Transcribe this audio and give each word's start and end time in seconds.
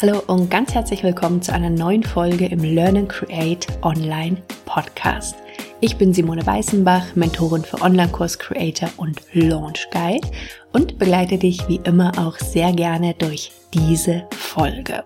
Hallo 0.00 0.22
und 0.28 0.48
ganz 0.48 0.74
herzlich 0.74 1.02
willkommen 1.02 1.42
zu 1.42 1.52
einer 1.52 1.70
neuen 1.70 2.04
Folge 2.04 2.46
im 2.46 2.62
Learn 2.62 2.96
and 2.96 3.08
Create 3.08 3.66
Online 3.82 4.40
Podcast. 4.64 5.34
Ich 5.80 5.96
bin 5.96 6.14
Simone 6.14 6.46
Weißenbach, 6.46 7.16
Mentorin 7.16 7.64
für 7.64 7.82
Online-Kurs 7.82 8.38
Creator 8.38 8.90
und 8.96 9.20
Launch 9.32 9.88
Guide 9.90 10.28
und 10.72 11.00
begleite 11.00 11.36
dich 11.36 11.66
wie 11.66 11.80
immer 11.82 12.12
auch 12.16 12.38
sehr 12.38 12.72
gerne 12.72 13.14
durch 13.14 13.50
diese 13.74 14.22
Folge. 14.30 15.02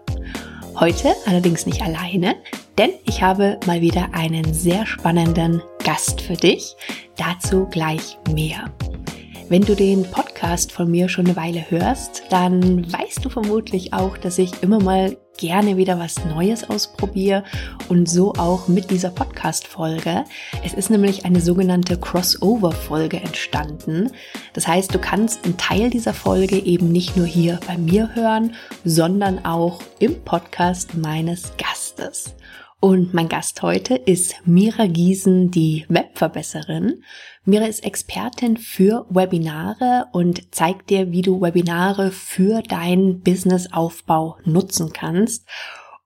Heute 0.78 1.14
allerdings 1.24 1.64
nicht 1.64 1.80
alleine, 1.80 2.36
denn 2.76 2.90
ich 3.06 3.22
habe 3.22 3.58
mal 3.66 3.80
wieder 3.80 4.10
einen 4.12 4.52
sehr 4.52 4.84
spannenden 4.84 5.62
Gast 5.84 6.20
für 6.20 6.36
dich. 6.36 6.76
Dazu 7.16 7.66
gleich 7.70 8.18
mehr. 8.34 8.70
Wenn 9.48 9.62
du 9.62 9.74
den 9.74 10.02
Podcast 10.02 10.31
von 10.72 10.90
mir 10.90 11.08
schon 11.08 11.26
eine 11.26 11.36
Weile 11.36 11.70
hörst, 11.70 12.24
dann 12.30 12.92
weißt 12.92 13.24
du 13.24 13.28
vermutlich 13.28 13.92
auch, 13.92 14.18
dass 14.18 14.38
ich 14.38 14.60
immer 14.60 14.80
mal 14.80 15.16
gerne 15.38 15.76
wieder 15.76 16.00
was 16.00 16.24
Neues 16.24 16.68
ausprobiere 16.68 17.44
und 17.88 18.08
so 18.08 18.32
auch 18.32 18.66
mit 18.66 18.90
dieser 18.90 19.10
Podcast-Folge. 19.10 20.24
Es 20.64 20.74
ist 20.74 20.90
nämlich 20.90 21.24
eine 21.24 21.40
sogenannte 21.40 21.96
Crossover-Folge 21.96 23.18
entstanden. 23.18 24.10
Das 24.52 24.66
heißt, 24.66 24.92
du 24.92 24.98
kannst 24.98 25.44
einen 25.44 25.58
Teil 25.58 25.90
dieser 25.90 26.12
Folge 26.12 26.58
eben 26.58 26.90
nicht 26.90 27.16
nur 27.16 27.26
hier 27.26 27.60
bei 27.68 27.78
mir 27.78 28.12
hören, 28.14 28.54
sondern 28.84 29.44
auch 29.44 29.80
im 30.00 30.24
Podcast 30.24 30.96
meines 30.96 31.52
Gastes. 31.56 32.34
Und 32.84 33.14
mein 33.14 33.28
Gast 33.28 33.62
heute 33.62 33.94
ist 33.94 34.34
Mira 34.44 34.86
Giesen, 34.86 35.52
die 35.52 35.86
Webverbesserin. 35.88 37.04
Mira 37.44 37.66
ist 37.66 37.84
Expertin 37.84 38.56
für 38.56 39.04
Webinare 39.10 40.06
und 40.12 40.54
zeigt 40.54 40.90
dir, 40.90 41.10
wie 41.10 41.22
du 41.22 41.40
Webinare 41.40 42.12
für 42.12 42.62
deinen 42.62 43.20
Businessaufbau 43.20 44.38
nutzen 44.44 44.92
kannst. 44.92 45.48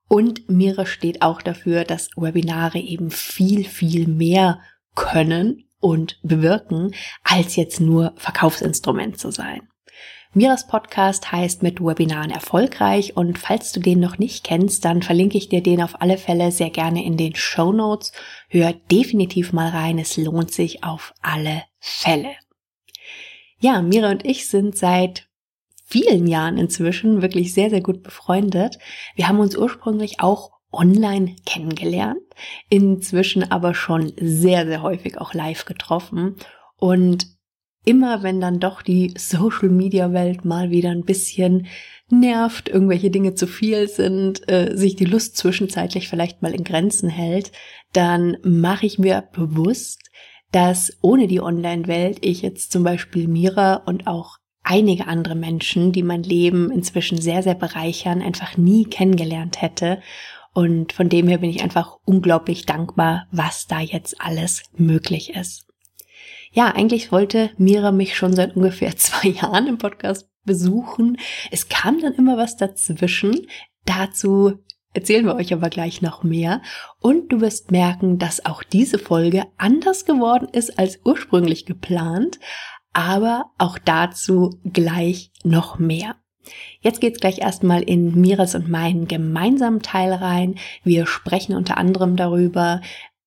Und 0.07 0.49
Mira 0.49 0.87
steht 0.87 1.21
auch 1.21 1.43
dafür, 1.43 1.83
dass 1.83 2.09
Webinare 2.15 2.79
eben 2.79 3.11
viel, 3.11 3.65
viel 3.65 4.07
mehr 4.07 4.61
können 4.95 5.69
und 5.79 6.19
bewirken, 6.23 6.95
als 7.23 7.55
jetzt 7.55 7.79
nur 7.79 8.13
Verkaufsinstrument 8.15 9.19
zu 9.19 9.29
sein. 9.29 9.67
Miras 10.37 10.67
Podcast 10.67 11.31
heißt 11.31 11.63
mit 11.63 11.81
Webinaren 11.81 12.29
erfolgreich 12.29 13.17
und 13.17 13.39
falls 13.39 13.71
du 13.71 13.79
den 13.79 13.99
noch 13.99 14.19
nicht 14.19 14.43
kennst, 14.43 14.85
dann 14.85 15.01
verlinke 15.01 15.35
ich 15.35 15.49
dir 15.49 15.63
den 15.63 15.81
auf 15.81 15.99
alle 15.99 16.19
Fälle 16.19 16.51
sehr 16.51 16.69
gerne 16.69 17.03
in 17.03 17.17
den 17.17 17.35
Show 17.35 17.73
Notes. 17.73 18.11
Hör 18.47 18.73
definitiv 18.91 19.51
mal 19.51 19.69
rein, 19.69 19.97
es 19.97 20.15
lohnt 20.15 20.51
sich 20.51 20.83
auf 20.83 21.15
alle 21.23 21.63
Fälle. 21.79 22.35
Ja, 23.57 23.81
Mira 23.81 24.11
und 24.11 24.27
ich 24.27 24.47
sind 24.47 24.77
seit 24.77 25.27
vielen 25.83 26.27
Jahren 26.27 26.59
inzwischen 26.59 27.23
wirklich 27.23 27.55
sehr, 27.55 27.71
sehr 27.71 27.81
gut 27.81 28.03
befreundet. 28.03 28.77
Wir 29.15 29.29
haben 29.29 29.39
uns 29.39 29.57
ursprünglich 29.57 30.19
auch 30.19 30.51
online 30.71 31.35
kennengelernt, 31.47 32.21
inzwischen 32.69 33.51
aber 33.51 33.73
schon 33.73 34.13
sehr, 34.17 34.67
sehr 34.67 34.83
häufig 34.83 35.17
auch 35.17 35.33
live 35.33 35.65
getroffen 35.65 36.35
und 36.75 37.36
immer 37.87 38.21
wenn 38.21 38.41
dann 38.41 38.59
doch 38.59 38.81
die 38.81 39.13
Social-Media-Welt 39.17 40.43
mal 40.43 40.71
wieder 40.71 40.89
ein 40.89 41.05
bisschen 41.05 41.67
nervt, 42.09 42.67
irgendwelche 42.67 43.09
Dinge 43.09 43.33
zu 43.33 43.47
viel 43.47 43.87
sind, 43.87 44.47
äh, 44.51 44.75
sich 44.75 44.97
die 44.97 45.05
Lust 45.05 45.37
zwischenzeitlich 45.37 46.09
vielleicht 46.09 46.41
mal 46.41 46.53
in 46.53 46.65
Grenzen 46.65 47.09
hält, 47.09 47.53
dann 47.93 48.37
mache 48.43 48.85
ich 48.85 48.99
mir 48.99 49.23
bewusst, 49.33 50.01
dass 50.51 50.97
ohne 51.01 51.27
die 51.27 51.39
Online-Welt 51.39 52.19
ich 52.21 52.41
jetzt 52.41 52.73
zum 52.73 52.83
Beispiel 52.83 53.29
Mira 53.29 53.75
und 53.75 54.05
auch 54.05 54.37
einige 54.63 55.07
andere 55.07 55.35
Menschen, 55.35 55.93
die 55.93 56.03
mein 56.03 56.23
Leben 56.23 56.71
inzwischen 56.71 57.21
sehr, 57.21 57.41
sehr 57.41 57.55
bereichern, 57.55 58.21
einfach 58.21 58.57
nie 58.57 58.83
kennengelernt 58.83 59.61
hätte. 59.61 60.01
Und 60.53 60.91
von 60.91 61.07
dem 61.07 61.29
her 61.29 61.37
bin 61.37 61.49
ich 61.49 61.63
einfach 61.63 61.97
unglaublich 62.03 62.65
dankbar, 62.65 63.27
was 63.31 63.67
da 63.67 63.79
jetzt 63.79 64.19
alles 64.19 64.63
möglich 64.75 65.35
ist. 65.35 65.66
Ja, 66.57 66.69
eigentlich 66.69 67.11
wollte 67.11 67.51
Mira 67.59 67.91
mich 67.91 68.17
schon 68.17 68.35
seit 68.35 68.55
ungefähr 68.55 68.95
zwei 68.97 69.27
Jahren 69.27 69.67
im 69.67 69.77
Podcast 69.77 70.27
besuchen. 70.43 71.19
Es 71.51 71.69
kam 71.69 72.01
dann 72.01 72.15
immer 72.15 72.35
was 72.35 72.57
dazwischen. 72.57 73.45
Dazu 73.85 74.53
erzählen 74.91 75.27
wir 75.27 75.35
euch 75.35 75.53
aber 75.53 75.69
gleich 75.69 76.01
noch 76.01 76.23
mehr. 76.23 76.63
Und 76.99 77.31
du 77.31 77.41
wirst 77.41 77.69
merken, 77.69 78.17
dass 78.17 78.43
auch 78.43 78.63
diese 78.63 78.97
Folge 78.97 79.43
anders 79.59 80.05
geworden 80.05 80.47
ist 80.51 80.79
als 80.79 80.99
ursprünglich 81.05 81.67
geplant. 81.67 82.39
Aber 82.91 83.51
auch 83.59 83.77
dazu 83.77 84.59
gleich 84.63 85.31
noch 85.43 85.77
mehr. 85.77 86.15
Jetzt 86.81 87.01
geht's 87.01 87.19
gleich 87.19 87.39
erstmal 87.39 87.83
in 87.83 88.19
Miras 88.19 88.55
und 88.55 88.67
meinen 88.67 89.07
gemeinsamen 89.07 89.81
Teil 89.81 90.13
rein. 90.13 90.55
Wir 90.83 91.05
sprechen 91.05 91.55
unter 91.55 91.77
anderem 91.77 92.15
darüber, 92.15 92.81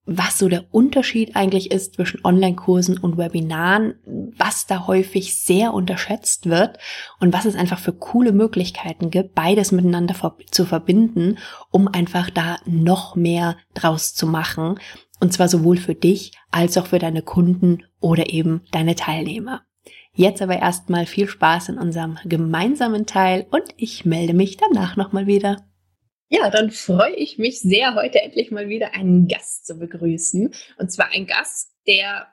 was 0.06 0.38
so 0.38 0.48
der 0.48 0.64
Unterschied 0.72 1.36
eigentlich 1.36 1.70
ist 1.70 1.94
zwischen 1.94 2.24
Online-Kursen 2.24 2.98
und 2.98 3.16
Webinaren, 3.16 3.94
was 4.36 4.66
da 4.66 4.86
häufig 4.86 5.38
sehr 5.38 5.74
unterschätzt 5.74 6.48
wird 6.48 6.78
und 7.20 7.32
was 7.32 7.44
es 7.44 7.54
einfach 7.54 7.78
für 7.78 7.92
coole 7.92 8.32
Möglichkeiten 8.32 9.10
gibt, 9.10 9.34
beides 9.34 9.72
miteinander 9.72 10.14
zu 10.50 10.64
verbinden, 10.64 11.38
um 11.70 11.86
einfach 11.86 12.30
da 12.30 12.58
noch 12.64 13.14
mehr 13.14 13.56
draus 13.74 14.14
zu 14.14 14.26
machen. 14.26 14.80
Und 15.20 15.32
zwar 15.32 15.48
sowohl 15.48 15.76
für 15.76 15.94
dich 15.94 16.32
als 16.50 16.78
auch 16.78 16.86
für 16.86 16.98
deine 16.98 17.22
Kunden 17.22 17.84
oder 18.00 18.30
eben 18.30 18.62
deine 18.72 18.94
Teilnehmer. 18.94 19.62
Jetzt 20.12 20.42
aber 20.42 20.58
erstmal 20.58 21.06
viel 21.06 21.28
Spaß 21.28 21.68
in 21.68 21.78
unserem 21.78 22.18
gemeinsamen 22.24 23.06
Teil 23.06 23.46
und 23.50 23.64
ich 23.76 24.04
melde 24.04 24.34
mich 24.34 24.56
danach 24.56 24.96
nochmal 24.96 25.26
wieder. 25.26 25.69
Ja, 26.32 26.48
dann 26.48 26.70
freue 26.70 27.16
ich 27.16 27.38
mich 27.38 27.60
sehr, 27.60 27.96
heute 27.96 28.20
endlich 28.22 28.52
mal 28.52 28.68
wieder 28.68 28.94
einen 28.94 29.26
Gast 29.26 29.66
zu 29.66 29.74
begrüßen. 29.74 30.54
Und 30.78 30.92
zwar 30.92 31.10
ein 31.12 31.26
Gast, 31.26 31.72
der 31.88 32.28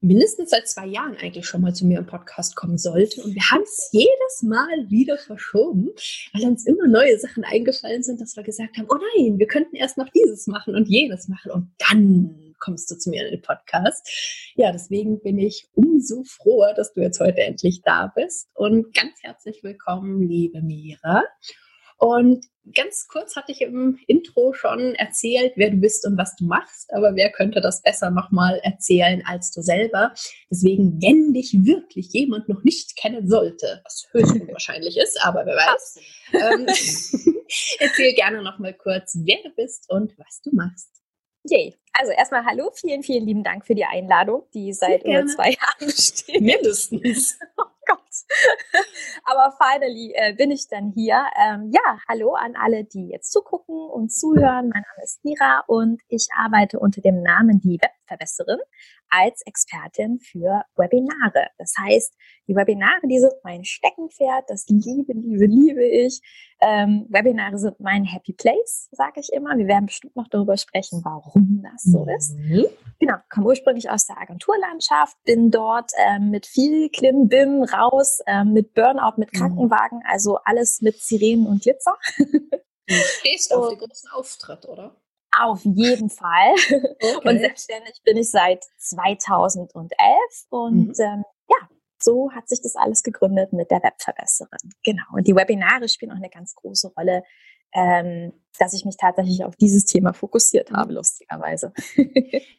mindestens 0.00 0.48
seit 0.48 0.66
zwei 0.66 0.86
Jahren 0.86 1.18
eigentlich 1.18 1.46
schon 1.46 1.60
mal 1.60 1.74
zu 1.74 1.84
mir 1.84 1.98
im 1.98 2.06
Podcast 2.06 2.56
kommen 2.56 2.78
sollte. 2.78 3.22
Und 3.22 3.34
wir 3.34 3.50
haben 3.50 3.62
es 3.62 3.90
jedes 3.92 4.42
Mal 4.42 4.88
wieder 4.88 5.18
verschoben, 5.18 5.90
weil 6.32 6.44
uns 6.44 6.64
immer 6.64 6.86
neue 6.86 7.18
Sachen 7.18 7.44
eingefallen 7.44 8.02
sind, 8.02 8.18
dass 8.22 8.34
wir 8.34 8.44
gesagt 8.44 8.78
haben, 8.78 8.88
oh 8.88 8.96
nein, 9.18 9.38
wir 9.38 9.46
könnten 9.46 9.76
erst 9.76 9.98
noch 9.98 10.08
dieses 10.08 10.46
machen 10.46 10.74
und 10.74 10.88
jenes 10.88 11.28
machen 11.28 11.50
und 11.50 11.70
dann 11.90 12.54
kommst 12.60 12.90
du 12.90 12.96
zu 12.96 13.10
mir 13.10 13.26
in 13.26 13.32
den 13.32 13.42
Podcast. 13.42 14.08
Ja, 14.54 14.72
deswegen 14.72 15.20
bin 15.20 15.38
ich 15.38 15.68
umso 15.74 16.22
froher, 16.24 16.72
dass 16.72 16.94
du 16.94 17.02
jetzt 17.02 17.20
heute 17.20 17.42
endlich 17.42 17.82
da 17.82 18.10
bist 18.14 18.48
und 18.54 18.94
ganz 18.94 19.22
herzlich 19.22 19.62
willkommen, 19.62 20.26
liebe 20.26 20.62
Mira. 20.62 21.24
Und 22.04 22.44
ganz 22.74 23.08
kurz 23.08 23.34
hatte 23.34 23.50
ich 23.50 23.62
im 23.62 23.98
Intro 24.06 24.52
schon 24.52 24.94
erzählt, 24.94 25.54
wer 25.56 25.70
du 25.70 25.78
bist 25.78 26.06
und 26.06 26.18
was 26.18 26.36
du 26.36 26.44
machst, 26.44 26.92
aber 26.92 27.16
wer 27.16 27.32
könnte 27.32 27.62
das 27.62 27.80
besser 27.80 28.10
nochmal 28.10 28.60
erzählen 28.62 29.22
als 29.26 29.52
du 29.52 29.62
selber? 29.62 30.12
Deswegen, 30.50 31.00
wenn 31.00 31.32
dich 31.32 31.54
wirklich 31.64 32.12
jemand 32.12 32.50
noch 32.50 32.62
nicht 32.62 32.94
kennen 32.96 33.26
sollte, 33.26 33.80
was 33.84 34.06
höchst 34.10 34.38
unwahrscheinlich 34.38 34.98
ist, 34.98 35.18
aber 35.24 35.46
wer 35.46 35.56
weiß, 35.56 35.98
ähm, 36.34 36.66
erzähl 37.78 38.12
gerne 38.12 38.42
nochmal 38.42 38.74
kurz, 38.74 39.16
wer 39.24 39.38
du 39.42 39.48
bist 39.56 39.88
und 39.88 40.12
was 40.18 40.42
du 40.42 40.50
machst. 40.52 40.90
Yay. 41.44 41.74
Also 41.98 42.12
erstmal 42.12 42.44
hallo, 42.44 42.70
vielen, 42.74 43.02
vielen 43.02 43.24
lieben 43.24 43.44
Dank 43.44 43.66
für 43.66 43.74
die 43.74 43.84
Einladung, 43.86 44.42
die 44.52 44.74
seit 44.74 45.04
über 45.04 45.24
zwei 45.24 45.50
Jahren 45.58 45.86
besteht. 45.86 46.42
Mindestens. 46.42 47.38
Oh 47.56 47.64
Gott. 47.86 48.03
Aber 49.24 49.56
finally 49.60 50.12
äh, 50.14 50.34
bin 50.34 50.50
ich 50.50 50.68
dann 50.68 50.92
hier. 50.94 51.24
Ähm, 51.36 51.70
ja, 51.72 51.98
hallo 52.08 52.34
an 52.34 52.54
alle, 52.56 52.84
die 52.84 53.08
jetzt 53.08 53.32
zugucken 53.32 53.76
und 53.76 54.12
zuhören. 54.12 54.68
Mein 54.68 54.82
Name 54.82 55.04
ist 55.04 55.24
Mira 55.24 55.64
und 55.66 56.02
ich 56.08 56.28
arbeite 56.36 56.78
unter 56.78 57.00
dem 57.00 57.22
Namen 57.22 57.60
die 57.60 57.78
Webverbesserin 57.80 58.58
als 59.10 59.42
Expertin 59.46 60.18
für 60.20 60.62
Webinare. 60.76 61.48
Das 61.58 61.74
heißt, 61.78 62.14
die 62.46 62.54
Webinare, 62.54 63.06
die 63.08 63.18
sind 63.18 63.32
mein 63.42 63.64
Steckenpferd, 63.64 64.44
das 64.48 64.66
liebe, 64.68 65.12
liebe, 65.12 65.46
liebe 65.46 65.84
ich. 65.84 66.20
Ähm, 66.60 67.06
Webinare 67.08 67.58
sind 67.58 67.80
mein 67.80 68.04
Happy 68.04 68.32
Place, 68.32 68.88
sage 68.92 69.20
ich 69.20 69.32
immer. 69.32 69.56
Wir 69.56 69.66
werden 69.66 69.86
bestimmt 69.86 70.16
noch 70.16 70.28
darüber 70.28 70.56
sprechen, 70.56 71.00
warum 71.04 71.62
das 71.62 71.82
so 71.82 72.06
ist. 72.16 72.36
Mhm. 72.36 72.66
Genau, 72.98 73.14
komme 73.30 73.46
ursprünglich 73.46 73.90
aus 73.90 74.06
der 74.06 74.20
Agenturlandschaft, 74.20 75.16
bin 75.24 75.50
dort 75.50 75.90
ähm, 75.96 76.30
mit 76.30 76.46
viel 76.46 76.90
Klimbim 76.90 77.62
raus, 77.62 78.20
ähm, 78.26 78.52
mit 78.52 78.74
Burnout, 78.74 79.18
mit 79.18 79.32
mhm. 79.32 79.38
Krankenwagen, 79.38 80.02
also 80.06 80.38
alles 80.44 80.80
mit 80.80 81.00
Sirenen 81.00 81.46
und 81.46 81.62
Glitzer. 81.62 81.96
Du 82.18 82.94
stehst 82.94 83.54
auf 83.54 83.68
den 83.70 83.78
großen 83.78 84.10
Auftritt, 84.10 84.66
oder? 84.66 84.96
Auf 85.40 85.64
jeden 85.64 86.10
Fall. 86.10 86.54
Okay. 86.70 87.28
Und 87.28 87.38
selbstständig 87.38 88.00
bin 88.04 88.16
ich 88.16 88.30
seit 88.30 88.64
2011 88.78 89.88
und 90.50 90.88
mhm. 90.88 90.94
ähm, 90.98 91.24
ja, 91.48 91.68
so 91.98 92.30
hat 92.32 92.48
sich 92.48 92.60
das 92.62 92.76
alles 92.76 93.02
gegründet 93.02 93.52
mit 93.52 93.70
der 93.70 93.82
Webverbesserin. 93.82 94.72
Genau. 94.84 95.04
Und 95.12 95.26
die 95.26 95.34
Webinare 95.34 95.88
spielen 95.88 96.12
auch 96.12 96.16
eine 96.16 96.30
ganz 96.30 96.54
große 96.54 96.92
Rolle 96.96 97.22
ähm, 97.74 98.32
dass 98.58 98.72
ich 98.72 98.84
mich 98.84 98.96
tatsächlich 98.96 99.44
auf 99.44 99.56
dieses 99.56 99.84
Thema 99.84 100.12
fokussiert 100.12 100.70
habe, 100.70 100.90
mhm. 100.90 100.96
lustigerweise. 100.98 101.72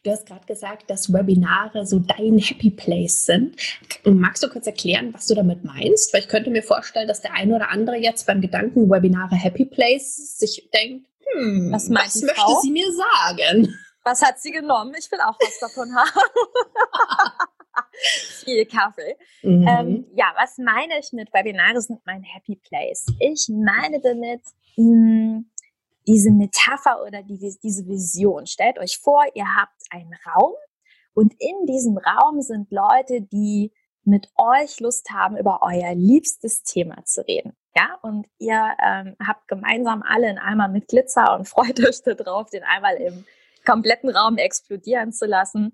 Du 0.03 0.11
hast 0.11 0.27
gerade 0.27 0.45
gesagt, 0.45 0.87
dass 0.91 1.11
Webinare 1.11 1.87
so 1.87 1.97
dein 1.97 2.37
Happy 2.37 2.69
Place 2.69 3.25
sind. 3.25 3.55
Magst 4.03 4.43
du 4.43 4.49
kurz 4.49 4.67
erklären, 4.67 5.11
was 5.15 5.25
du 5.25 5.33
damit 5.33 5.63
meinst? 5.63 6.13
Weil 6.13 6.21
ich 6.21 6.27
könnte 6.27 6.51
mir 6.51 6.61
vorstellen, 6.61 7.07
dass 7.07 7.21
der 7.21 7.33
eine 7.33 7.55
oder 7.55 7.71
andere 7.71 7.95
jetzt 7.97 8.27
beim 8.27 8.39
Gedanken 8.39 8.87
Webinare 8.87 9.35
Happy 9.35 9.65
Place 9.65 10.37
sich 10.37 10.69
denkt, 10.71 11.07
hm, 11.35 11.71
was, 11.71 11.89
was 11.89 12.21
möchte 12.21 12.41
Frau? 12.41 12.59
sie 12.61 12.71
mir 12.71 12.91
sagen? 12.91 13.75
Was 14.03 14.21
hat 14.21 14.39
sie 14.39 14.51
genommen? 14.51 14.93
Ich 14.97 15.11
will 15.11 15.19
auch 15.19 15.37
was 15.39 15.59
davon 15.59 15.95
haben. 15.95 16.09
Viel 18.43 18.65
Kaffee. 18.65 19.17
Mhm. 19.41 19.67
Ähm, 19.67 20.05
ja, 20.15 20.33
was 20.37 20.57
meine 20.57 20.99
ich 20.99 21.11
mit 21.11 21.33
Webinare 21.33 21.81
sind 21.81 22.01
mein 22.05 22.23
Happy 22.23 22.55
Place? 22.55 23.05
Ich 23.19 23.49
meine 23.49 23.99
damit, 23.99 24.41
mh, 24.77 24.83
hm, 24.83 25.51
diese 26.07 26.31
Metapher 26.31 27.01
oder 27.03 27.23
die, 27.23 27.39
diese 27.63 27.87
Vision. 27.87 28.45
Stellt 28.45 28.77
euch 28.77 28.99
vor, 28.99 29.23
ihr 29.33 29.45
habt 29.55 29.81
einen 29.89 30.13
Raum 30.25 30.53
und 31.13 31.33
in 31.39 31.65
diesem 31.65 31.97
Raum 31.97 32.41
sind 32.41 32.71
Leute, 32.71 33.21
die 33.21 33.71
mit 34.05 34.29
euch 34.37 34.79
Lust 34.79 35.09
haben, 35.11 35.37
über 35.37 35.59
euer 35.61 35.93
liebstes 35.95 36.63
Thema 36.63 37.03
zu 37.05 37.25
reden. 37.27 37.53
Ja, 37.75 37.97
und 38.01 38.27
ihr 38.39 38.75
ähm, 38.81 39.15
habt 39.25 39.47
gemeinsam 39.47 40.03
alle 40.07 40.27
einen 40.27 40.37
Eimer 40.37 40.67
mit 40.67 40.87
Glitzer 40.87 41.35
und 41.35 41.47
freut 41.49 41.79
euch 41.85 42.01
darauf, 42.03 42.49
den 42.49 42.63
einmal 42.63 42.95
im 42.95 43.25
kompletten 43.65 44.09
Raum 44.09 44.37
explodieren 44.37 45.11
zu 45.11 45.25
lassen 45.25 45.73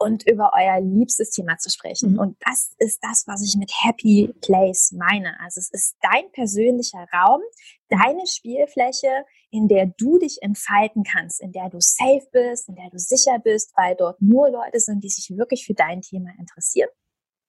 und 0.00 0.26
über 0.26 0.52
euer 0.54 0.80
liebstes 0.80 1.30
Thema 1.30 1.58
zu 1.58 1.70
sprechen. 1.70 2.12
Mhm. 2.12 2.18
Und 2.18 2.36
das 2.40 2.74
ist 2.78 3.00
das, 3.02 3.24
was 3.26 3.42
ich 3.42 3.56
mit 3.58 3.70
Happy 3.82 4.32
Place 4.40 4.92
meine. 4.92 5.38
Also 5.40 5.60
es 5.60 5.70
ist 5.70 5.96
dein 6.00 6.30
persönlicher 6.32 7.06
Raum, 7.12 7.40
deine 7.88 8.26
Spielfläche, 8.26 9.24
in 9.50 9.68
der 9.68 9.92
du 9.98 10.18
dich 10.18 10.38
entfalten 10.40 11.02
kannst, 11.02 11.40
in 11.42 11.52
der 11.52 11.68
du 11.68 11.80
safe 11.80 12.26
bist, 12.32 12.68
in 12.68 12.76
der 12.76 12.88
du 12.90 12.98
sicher 12.98 13.38
bist, 13.40 13.72
weil 13.76 13.94
dort 13.94 14.22
nur 14.22 14.48
Leute 14.50 14.80
sind, 14.80 15.04
die 15.04 15.10
sich 15.10 15.36
wirklich 15.36 15.66
für 15.66 15.74
dein 15.74 16.00
Thema 16.00 16.30
interessieren. 16.38 16.90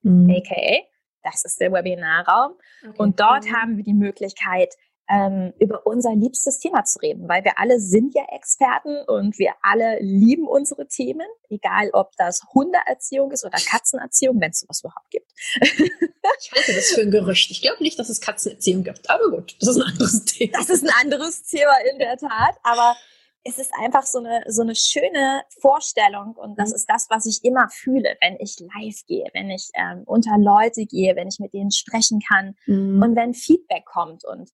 Mhm. 0.04 0.30
AKA, 0.30 0.84
das 1.24 1.46
ist 1.46 1.60
der 1.60 1.72
Webinarraum. 1.72 2.54
Okay. 2.88 2.96
Und 2.98 3.20
dort 3.20 3.46
mhm. 3.46 3.56
haben 3.56 3.78
wir 3.78 3.84
die 3.84 3.94
Möglichkeit, 3.94 4.76
ähm, 5.12 5.54
über 5.60 5.86
unser 5.86 6.16
liebstes 6.16 6.60
Thema 6.60 6.86
zu 6.86 7.00
reden, 7.00 7.28
weil 7.28 7.44
wir 7.44 7.60
alle 7.60 7.80
sind 7.80 8.16
ja 8.16 8.24
Experten 8.32 9.04
und 9.08 9.38
wir 9.38 9.54
alle 9.62 10.00
lieben 10.00 10.48
unsere 10.48 10.88
Themen, 10.88 11.28
egal 11.50 11.90
ob 11.92 12.12
das 12.18 12.42
Hundeerziehung 12.54 13.32
ist 13.32 13.44
oder 13.44 13.58
Katzenerziehung, 13.58 14.40
wenn 14.40 14.52
es 14.52 14.62
sowas 14.62 14.80
überhaupt 14.82 15.10
gibt. 15.10 15.32
ich 15.62 16.52
halte 16.54 16.74
das 16.74 16.92
für 16.92 17.02
ein 17.02 17.12
Gerücht. 17.12 17.52
Ich 17.52 17.62
glaube 17.62 17.84
nicht, 17.84 18.00
dass 18.00 18.10
es 18.10 18.22
Katzenerziehung 18.22 18.84
gibt, 18.84 19.10
aber 19.10 19.30
gut, 19.30 19.58
das 19.60 19.70
ist 19.70 19.82
ein 19.82 19.92
anderes 19.92 20.26
Thema. 20.26 20.58
Das 20.58 20.70
ist 20.70 20.84
ein 20.84 20.94
anderes 21.02 21.44
Thema 21.44 21.74
in 21.92 22.00
der 22.00 22.18
Tat, 22.18 22.56
aber 22.64 22.96
es 23.44 23.58
ist 23.58 23.72
einfach 23.82 24.04
so 24.04 24.20
eine, 24.20 24.44
so 24.48 24.62
eine 24.62 24.76
schöne 24.76 25.44
Vorstellung 25.60 26.36
und 26.36 26.60
das 26.60 26.70
mhm. 26.70 26.76
ist 26.76 26.86
das, 26.90 27.08
was 27.10 27.26
ich 27.26 27.44
immer 27.44 27.70
fühle, 27.70 28.16
wenn 28.22 28.38
ich 28.40 28.58
live 28.60 29.06
gehe, 29.08 29.28
wenn 29.34 29.50
ich 29.50 29.70
ähm, 29.74 30.04
unter 30.06 30.38
Leute 30.38 30.86
gehe, 30.86 31.16
wenn 31.16 31.28
ich 31.28 31.40
mit 31.40 31.54
denen 31.54 31.72
sprechen 31.72 32.20
kann 32.28 32.56
mhm. 32.68 33.02
und 33.02 33.16
wenn 33.16 33.34
Feedback 33.34 33.86
kommt 33.86 34.26
und 34.26 34.52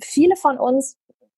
viele 0.00 0.36
von 0.36 0.58
uns 0.58 0.96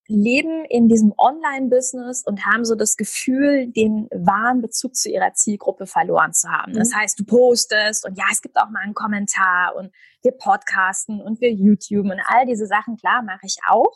leben 0.09 0.65
in 0.67 0.89
diesem 0.89 1.15
Online-Business 1.17 2.25
und 2.25 2.45
haben 2.45 2.65
so 2.65 2.75
das 2.75 2.97
Gefühl, 2.97 3.69
den 3.69 4.09
wahren 4.11 4.61
Bezug 4.61 4.95
zu 4.95 5.09
ihrer 5.09 5.33
Zielgruppe 5.33 5.87
verloren 5.87 6.33
zu 6.33 6.51
haben. 6.51 6.75
Das 6.75 6.91
mhm. 6.91 6.97
heißt, 6.97 7.19
du 7.19 7.25
postest 7.25 8.05
und 8.07 8.17
ja, 8.19 8.25
es 8.31 8.43
gibt 8.43 8.57
auch 8.57 8.69
mal 8.71 8.83
einen 8.83 8.95
Kommentar 8.95 9.75
und 9.77 9.93
wir 10.23 10.33
podcasten 10.33 11.21
und 11.21 11.41
wir 11.41 11.53
YouTube 11.53 12.05
und 12.05 12.21
all 12.27 12.47
diese 12.47 12.67
Sachen, 12.67 12.97
klar, 12.97 13.23
mache 13.23 13.47
ich 13.47 13.57
auch. 13.69 13.93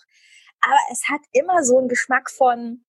Aber 0.61 0.79
es 0.91 1.09
hat 1.09 1.20
immer 1.32 1.62
so 1.62 1.79
einen 1.79 1.88
Geschmack 1.88 2.31
von, 2.31 2.85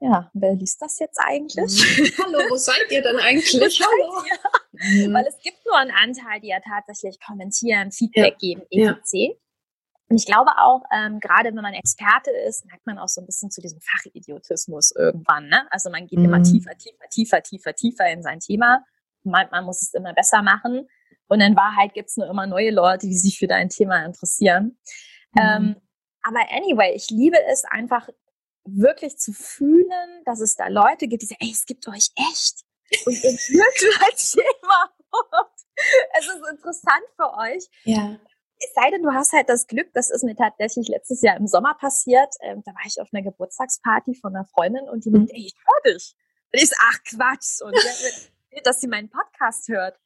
ja, 0.00 0.30
wer 0.34 0.54
liest 0.54 0.82
das 0.82 0.98
jetzt 0.98 1.18
eigentlich? 1.18 1.98
Mhm. 1.98 2.12
Hallo, 2.24 2.50
wo 2.50 2.56
seid 2.56 2.90
ihr 2.90 3.02
denn 3.02 3.16
eigentlich? 3.16 3.80
Hallo. 3.80 4.22
Mhm. 4.72 5.14
Weil 5.14 5.26
es 5.26 5.38
gibt 5.42 5.64
nur 5.64 5.76
einen 5.76 5.90
Anteil, 5.90 6.40
die 6.40 6.48
ja 6.48 6.58
tatsächlich 6.60 7.18
kommentieren, 7.20 7.90
Feedback 7.90 8.36
ja. 8.40 8.54
geben, 8.54 8.62
etc. 8.70 9.12
Ja. 9.12 9.30
Und 10.08 10.18
ich 10.18 10.26
glaube 10.26 10.50
auch, 10.58 10.82
ähm, 10.94 11.18
gerade 11.18 11.48
wenn 11.48 11.62
man 11.62 11.74
Experte 11.74 12.30
ist, 12.30 12.64
merkt 12.66 12.86
man 12.86 12.98
auch 12.98 13.08
so 13.08 13.20
ein 13.20 13.26
bisschen 13.26 13.50
zu 13.50 13.60
diesem 13.60 13.80
Fachidiotismus 13.80 14.92
irgendwann. 14.94 15.48
Ne? 15.48 15.66
Also 15.70 15.90
man 15.90 16.06
geht 16.06 16.18
mhm. 16.18 16.26
immer 16.26 16.42
tiefer, 16.42 16.76
tiefer, 16.76 17.08
tiefer, 17.10 17.42
tiefer, 17.42 17.74
tiefer 17.74 18.08
in 18.10 18.22
sein 18.22 18.38
Thema. 18.38 18.84
Meint, 19.24 19.50
man 19.50 19.64
muss 19.64 19.82
es 19.82 19.94
immer 19.94 20.12
besser 20.12 20.42
machen. 20.42 20.86
Und 21.26 21.40
in 21.40 21.56
Wahrheit 21.56 21.94
gibt's 21.94 22.16
nur 22.16 22.28
immer 22.28 22.46
neue 22.46 22.70
Leute, 22.70 23.08
die 23.08 23.16
sich 23.16 23.38
für 23.38 23.48
dein 23.48 23.68
Thema 23.68 24.04
interessieren. 24.04 24.78
Mhm. 25.34 25.40
Ähm, 25.42 25.76
aber 26.22 26.40
anyway, 26.50 26.92
ich 26.94 27.10
liebe 27.10 27.38
es 27.50 27.64
einfach 27.64 28.08
wirklich 28.66 29.18
zu 29.18 29.32
fühlen, 29.32 30.22
dass 30.24 30.40
es 30.40 30.56
da 30.56 30.68
Leute 30.68 31.08
gibt, 31.08 31.22
die 31.22 31.26
sagen, 31.26 31.40
ey, 31.40 31.50
es 31.52 31.66
gibt 31.66 31.86
euch 31.88 32.10
echt. 32.16 32.64
Und 33.06 33.12
ihr 33.12 33.30
wirklich 33.32 33.96
ein 34.00 34.16
Thema. 34.16 34.92
es 36.18 36.26
ist 36.26 36.50
interessant 36.50 37.04
für 37.16 37.32
euch. 37.38 37.64
Ja 37.84 38.18
es 38.58 38.72
sei 38.74 38.90
denn, 38.90 39.02
du 39.02 39.12
hast 39.12 39.32
halt 39.32 39.48
das 39.48 39.66
Glück, 39.66 39.92
das 39.92 40.10
ist 40.10 40.24
mir 40.24 40.34
tatsächlich 40.34 40.88
letztes 40.88 41.22
Jahr 41.22 41.36
im 41.36 41.46
Sommer 41.46 41.74
passiert. 41.74 42.34
Ähm, 42.40 42.62
da 42.64 42.72
war 42.72 42.82
ich 42.86 43.00
auf 43.00 43.08
einer 43.12 43.22
Geburtstagsparty 43.22 44.14
von 44.14 44.34
einer 44.34 44.46
Freundin 44.46 44.88
und 44.88 45.04
die 45.04 45.10
mhm. 45.10 45.18
meinte, 45.18 45.34
ey, 45.34 45.46
ich 45.46 45.54
höre 45.54 45.94
dich. 45.94 46.14
Und 46.52 46.62
ich 46.62 46.68
so, 46.68 46.76
ach 46.80 46.98
Quatsch. 47.04 47.60
Und 47.62 47.74
ja, 47.74 48.60
dass 48.64 48.80
sie 48.80 48.88
meinen 48.88 49.10
Podcast 49.10 49.68
hört. 49.68 49.98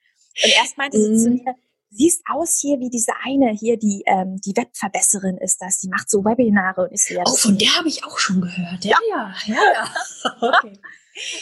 Und 0.44 0.52
erst 0.56 0.78
meinte 0.78 0.98
mhm. 0.98 1.16
sie 1.16 1.24
zu 1.24 1.30
mhm. 1.30 1.44
mir, 1.44 1.54
siehst 1.90 2.22
aus 2.30 2.58
hier 2.60 2.78
wie 2.78 2.90
diese 2.90 3.12
eine 3.24 3.50
hier, 3.50 3.76
die 3.78 4.02
ähm, 4.06 4.36
die 4.44 4.56
Webverbesserin 4.56 5.38
ist 5.38 5.60
das, 5.60 5.78
die 5.78 5.88
macht 5.88 6.08
so 6.08 6.24
Webinare 6.24 6.82
und 6.82 6.92
ich 6.92 7.04
so, 7.04 7.14
ja, 7.14 7.22
Oh, 7.26 7.34
von 7.34 7.58
der 7.58 7.76
habe 7.76 7.88
ich 7.88 8.04
auch 8.04 8.18
schon 8.18 8.40
gehört. 8.40 8.84
Ja, 8.84 8.96
ja, 9.10 9.34
ja. 9.46 9.54
ja. 9.54 9.88
okay. 10.40 10.78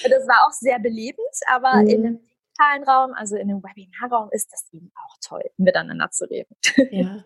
Das 0.02 0.26
war 0.26 0.46
auch 0.46 0.52
sehr 0.52 0.78
belebend, 0.78 1.18
aber 1.46 1.82
mhm. 1.82 1.88
in 1.88 2.06
einem 2.06 2.18
digitalen 2.18 2.84
Raum, 2.84 3.12
also 3.14 3.36
in 3.36 3.50
einem 3.50 3.62
Webinarraum, 3.62 4.30
ist 4.32 4.50
das 4.52 4.66
eben 4.72 4.90
auch 5.06 5.16
toll, 5.20 5.44
miteinander 5.56 6.10
zu 6.10 6.24
reden. 6.28 6.56
Ja. 6.90 7.24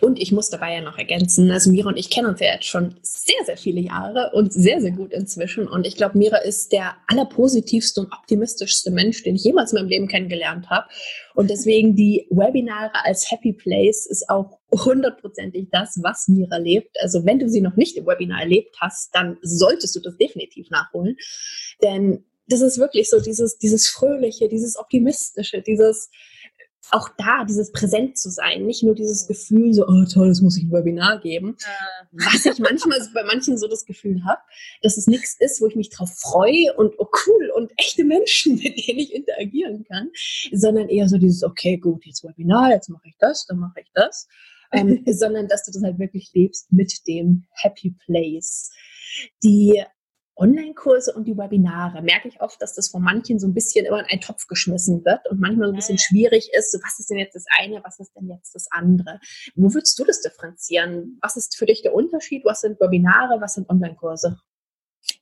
Und 0.00 0.20
ich 0.20 0.30
muss 0.30 0.48
dabei 0.48 0.74
ja 0.74 0.80
noch 0.80 0.96
ergänzen, 0.96 1.50
also 1.50 1.70
Mira 1.70 1.88
und 1.88 1.96
ich 1.96 2.08
kennen 2.08 2.28
uns 2.28 2.40
ja 2.40 2.54
jetzt 2.54 2.66
schon 2.66 2.96
sehr, 3.02 3.44
sehr 3.44 3.56
viele 3.56 3.80
Jahre 3.80 4.30
und 4.32 4.52
sehr, 4.52 4.80
sehr 4.80 4.92
gut 4.92 5.12
inzwischen. 5.12 5.66
Und 5.66 5.86
ich 5.86 5.96
glaube, 5.96 6.16
Mira 6.16 6.38
ist 6.38 6.72
der 6.72 6.94
allerpositivste 7.08 8.02
und 8.02 8.12
optimistischste 8.12 8.90
Mensch, 8.92 9.24
den 9.24 9.34
ich 9.34 9.44
jemals 9.44 9.72
in 9.72 9.80
meinem 9.80 9.88
Leben 9.88 10.08
kennengelernt 10.08 10.70
habe. 10.70 10.86
Und 11.34 11.50
deswegen 11.50 11.96
die 11.96 12.26
Webinare 12.30 13.04
als 13.04 13.30
Happy 13.30 13.52
Place 13.52 14.06
ist 14.06 14.30
auch 14.30 14.58
hundertprozentig 14.72 15.68
das, 15.72 15.98
was 16.02 16.28
Mira 16.28 16.58
lebt. 16.58 16.96
Also 17.02 17.26
wenn 17.26 17.40
du 17.40 17.48
sie 17.48 17.60
noch 17.60 17.76
nicht 17.76 17.96
im 17.96 18.06
Webinar 18.06 18.42
erlebt 18.42 18.76
hast, 18.80 19.14
dann 19.14 19.36
solltest 19.42 19.96
du 19.96 20.00
das 20.00 20.16
definitiv 20.16 20.70
nachholen. 20.70 21.16
Denn 21.82 22.24
das 22.48 22.60
ist 22.60 22.78
wirklich 22.78 23.10
so 23.10 23.20
dieses, 23.20 23.58
dieses 23.58 23.88
Fröhliche, 23.88 24.48
dieses 24.48 24.76
Optimistische, 24.76 25.60
dieses 25.60 26.10
auch 26.90 27.08
da, 27.16 27.44
dieses 27.44 27.72
präsent 27.72 28.18
zu 28.18 28.30
sein, 28.30 28.66
nicht 28.66 28.82
nur 28.82 28.94
dieses 28.94 29.26
Gefühl, 29.26 29.72
so, 29.72 29.86
oh 29.86 30.04
toll, 30.12 30.28
das 30.28 30.40
muss 30.40 30.56
ich 30.56 30.64
ein 30.64 30.72
Webinar 30.72 31.20
geben, 31.20 31.56
was 32.12 32.46
ich 32.46 32.58
manchmal 32.58 32.98
bei 33.14 33.24
manchen 33.24 33.58
so 33.58 33.68
das 33.68 33.84
Gefühl 33.84 34.24
habe, 34.24 34.40
dass 34.82 34.96
es 34.96 35.06
nichts 35.06 35.36
ist, 35.38 35.60
wo 35.60 35.66
ich 35.66 35.76
mich 35.76 35.90
drauf 35.90 36.10
freue 36.14 36.72
und 36.76 36.94
oh 36.98 37.08
cool 37.26 37.50
und 37.56 37.72
echte 37.76 38.04
Menschen, 38.04 38.56
mit 38.62 38.86
denen 38.86 38.98
ich 38.98 39.14
interagieren 39.14 39.84
kann, 39.84 40.10
sondern 40.52 40.88
eher 40.88 41.08
so 41.08 41.18
dieses, 41.18 41.42
okay, 41.42 41.76
gut, 41.76 42.04
jetzt 42.04 42.24
Webinar, 42.24 42.70
jetzt 42.70 42.88
mache 42.88 43.08
ich 43.08 43.16
das, 43.18 43.46
dann 43.46 43.58
mache 43.58 43.80
ich 43.80 43.90
das, 43.94 44.28
ähm, 44.72 45.02
sondern 45.06 45.48
dass 45.48 45.64
du 45.64 45.72
das 45.72 45.82
halt 45.82 45.98
wirklich 45.98 46.30
lebst 46.34 46.72
mit 46.72 47.06
dem 47.06 47.46
Happy 47.52 47.94
Place. 48.04 48.70
Die 49.42 49.82
Online-Kurse 50.36 51.12
und 51.14 51.24
die 51.24 51.36
Webinare 51.36 52.02
merke 52.02 52.28
ich 52.28 52.40
oft, 52.40 52.60
dass 52.60 52.74
das 52.74 52.88
von 52.88 53.02
manchen 53.02 53.38
so 53.38 53.46
ein 53.46 53.54
bisschen 53.54 53.86
immer 53.86 54.00
in 54.00 54.06
einen 54.06 54.20
Topf 54.20 54.46
geschmissen 54.46 55.04
wird 55.04 55.28
und 55.30 55.40
manchmal 55.40 55.68
so 55.68 55.72
ein 55.72 55.76
bisschen 55.76 55.98
schwierig 55.98 56.50
ist, 56.56 56.72
so 56.72 56.78
was 56.82 56.98
ist 56.98 57.10
denn 57.10 57.18
jetzt 57.18 57.34
das 57.34 57.44
eine, 57.58 57.82
was 57.82 57.98
ist 57.98 58.12
denn 58.14 58.28
jetzt 58.28 58.54
das 58.54 58.68
andere? 58.70 59.20
Wo 59.54 59.72
würdest 59.72 59.98
du 59.98 60.04
das 60.04 60.20
differenzieren? 60.20 61.18
Was 61.22 61.36
ist 61.36 61.56
für 61.56 61.66
dich 61.66 61.82
der 61.82 61.94
Unterschied? 61.94 62.44
Was 62.44 62.60
sind 62.60 62.80
Webinare, 62.80 63.40
was 63.40 63.54
sind 63.54 63.68
Online-Kurse? 63.70 64.38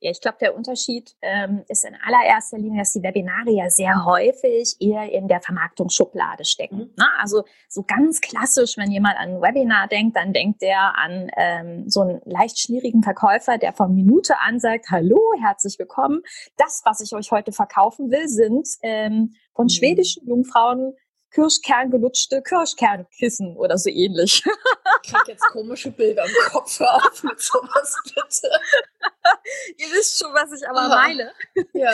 Ja, 0.01 0.11
ich 0.11 0.21
glaube, 0.21 0.39
der 0.41 0.55
Unterschied 0.55 1.15
ähm, 1.23 1.65
ist 1.69 1.85
in 1.85 1.97
allererster 2.05 2.59
Linie, 2.59 2.81
dass 2.81 2.93
die 2.93 3.03
Webinare 3.03 3.51
ja 3.51 3.71
sehr 3.71 4.05
häufig 4.05 4.77
eher 4.81 5.11
in 5.13 5.29
der 5.29 5.41
Vermarktungsschublade 5.41 6.45
stecken. 6.45 6.77
Mhm. 6.77 6.91
Na, 6.97 7.07
also 7.21 7.45
so 7.69 7.83
ganz 7.83 8.21
klassisch, 8.21 8.77
wenn 8.77 8.91
jemand 8.91 9.17
an 9.19 9.37
ein 9.37 9.43
Webinar 9.43 9.89
denkt, 9.89 10.17
dann 10.17 10.33
denkt 10.33 10.63
der 10.63 10.97
an 10.99 11.31
ähm, 11.37 11.89
so 11.89 12.01
einen 12.01 12.21
leicht 12.25 12.59
schwierigen 12.59 13.03
Verkäufer, 13.03 13.59
der 13.59 13.73
von 13.73 13.95
Minute 13.95 14.35
an 14.41 14.61
sagt, 14.61 14.91
hallo, 14.91 15.21
herzlich 15.41 15.79
willkommen. 15.79 16.23
Das, 16.57 16.83
was 16.85 17.01
ich 17.01 17.15
euch 17.15 17.31
heute 17.31 17.53
verkaufen 17.53 18.11
will, 18.11 18.29
sind 18.29 18.69
ähm, 18.83 19.35
von 19.55 19.67
mhm. 19.67 19.71
schwedischen 19.71 20.27
Jungfrauen 20.27 20.95
Kirschkerngelutschte 21.35 22.43
Kirschkernkissen 22.43 23.57
oder 23.57 23.77
so 23.77 23.91
ähnlich. 23.91 24.45
Ich 25.03 25.13
krieg 25.13 25.29
jetzt 25.29 25.45
komische 25.49 25.91
Bilder 25.91 26.25
im 26.25 26.33
Kopf 26.51 26.81
auf 26.81 27.23
mit 27.25 27.39
sowas, 27.39 27.95
bitte. 28.05 28.49
Ihr 29.77 29.89
wisst 29.89 30.19
schon, 30.19 30.33
was 30.33 30.51
ich 30.53 30.67
aber 30.67 30.81
Aha. 30.81 30.89
meine. 30.89 31.33
Ja. 31.75 31.93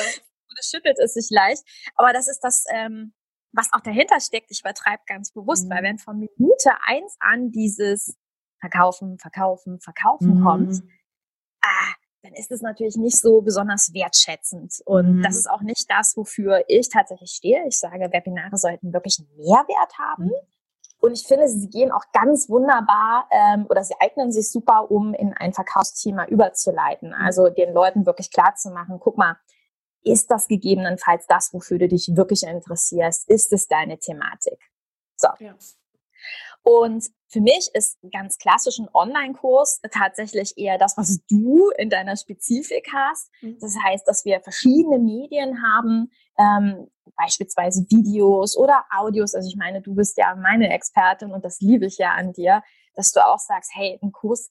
Es 0.58 0.70
schüttelt 0.70 0.96
es 0.98 1.14
sich 1.14 1.28
leicht. 1.30 1.64
Aber 1.96 2.12
das 2.12 2.28
ist 2.28 2.40
das, 2.40 2.64
ähm, 2.72 3.12
was 3.52 3.68
auch 3.72 3.80
dahinter 3.80 4.20
steckt. 4.20 4.50
Ich 4.50 4.60
übertreibe 4.60 5.02
ganz 5.06 5.32
bewusst, 5.32 5.64
mhm. 5.64 5.70
weil 5.70 5.82
wenn 5.82 5.98
von 5.98 6.18
Minute 6.18 6.70
eins 6.82 7.16
an 7.18 7.50
dieses 7.50 8.16
verkaufen, 8.60 9.18
verkaufen, 9.18 9.80
verkaufen 9.80 10.38
mhm. 10.38 10.44
kommt, 10.44 10.82
ah, 11.62 11.94
dann 12.22 12.32
ist 12.34 12.50
es 12.50 12.60
natürlich 12.60 12.96
nicht 12.96 13.18
so 13.18 13.40
besonders 13.40 13.94
wertschätzend. 13.94 14.82
Und 14.84 15.16
mhm. 15.16 15.22
das 15.22 15.36
ist 15.36 15.50
auch 15.50 15.62
nicht 15.62 15.90
das, 15.90 16.16
wofür 16.16 16.64
ich 16.68 16.88
tatsächlich 16.88 17.30
stehe. 17.30 17.66
Ich 17.66 17.78
sage, 17.78 18.12
Webinare 18.12 18.56
sollten 18.56 18.92
wirklich 18.92 19.18
einen 19.18 19.36
Mehrwert 19.36 19.98
haben. 19.98 20.24
Mhm. 20.26 20.32
Und 21.00 21.12
ich 21.12 21.26
finde, 21.26 21.48
sie 21.48 21.70
gehen 21.70 21.92
auch 21.92 22.04
ganz 22.12 22.50
wunderbar 22.50 23.26
ähm, 23.30 23.66
oder 23.70 23.82
sie 23.82 23.94
eignen 24.00 24.32
sich 24.32 24.50
super, 24.50 24.90
um 24.90 25.14
in 25.14 25.32
ein 25.32 25.54
Verkaufsthema 25.54 26.26
überzuleiten. 26.26 27.14
Also 27.14 27.48
den 27.48 27.72
Leuten 27.72 28.04
wirklich 28.04 28.30
klar 28.30 28.54
zu 28.54 28.70
machen, 28.70 28.98
guck 29.00 29.16
mal, 29.16 29.36
ist 30.02 30.30
das 30.30 30.46
gegebenenfalls 30.46 31.26
das, 31.26 31.54
wofür 31.54 31.78
du 31.78 31.88
dich 31.88 32.16
wirklich 32.16 32.42
interessierst? 32.42 33.28
Ist 33.28 33.52
es 33.52 33.66
deine 33.66 33.98
Thematik? 33.98 34.58
So. 35.16 35.28
Ja. 35.38 35.54
Und 36.62 37.06
für 37.28 37.40
mich 37.40 37.70
ist 37.74 38.02
ein 38.02 38.10
ganz 38.10 38.38
klassischen 38.38 38.88
Online-Kurs 38.92 39.80
tatsächlich 39.92 40.54
eher 40.56 40.78
das, 40.78 40.96
was 40.96 41.20
du 41.28 41.70
in 41.78 41.88
deiner 41.88 42.16
Spezifik 42.16 42.88
hast. 42.92 43.30
Mhm. 43.40 43.58
Das 43.60 43.76
heißt, 43.82 44.06
dass 44.06 44.24
wir 44.24 44.40
verschiedene 44.40 44.98
Medien 44.98 45.62
haben, 45.62 46.10
ähm, 46.38 46.88
beispielsweise 47.16 47.86
Videos 47.88 48.56
oder 48.56 48.84
Audios. 48.90 49.34
Also 49.34 49.48
ich 49.48 49.56
meine, 49.56 49.80
du 49.80 49.94
bist 49.94 50.18
ja 50.18 50.34
meine 50.34 50.70
Expertin 50.70 51.32
und 51.32 51.44
das 51.44 51.60
liebe 51.60 51.86
ich 51.86 51.98
ja 51.98 52.12
an 52.12 52.32
dir, 52.32 52.62
dass 52.94 53.12
du 53.12 53.24
auch 53.24 53.38
sagst, 53.38 53.70
hey, 53.74 53.98
ein 54.02 54.12
Kurs 54.12 54.50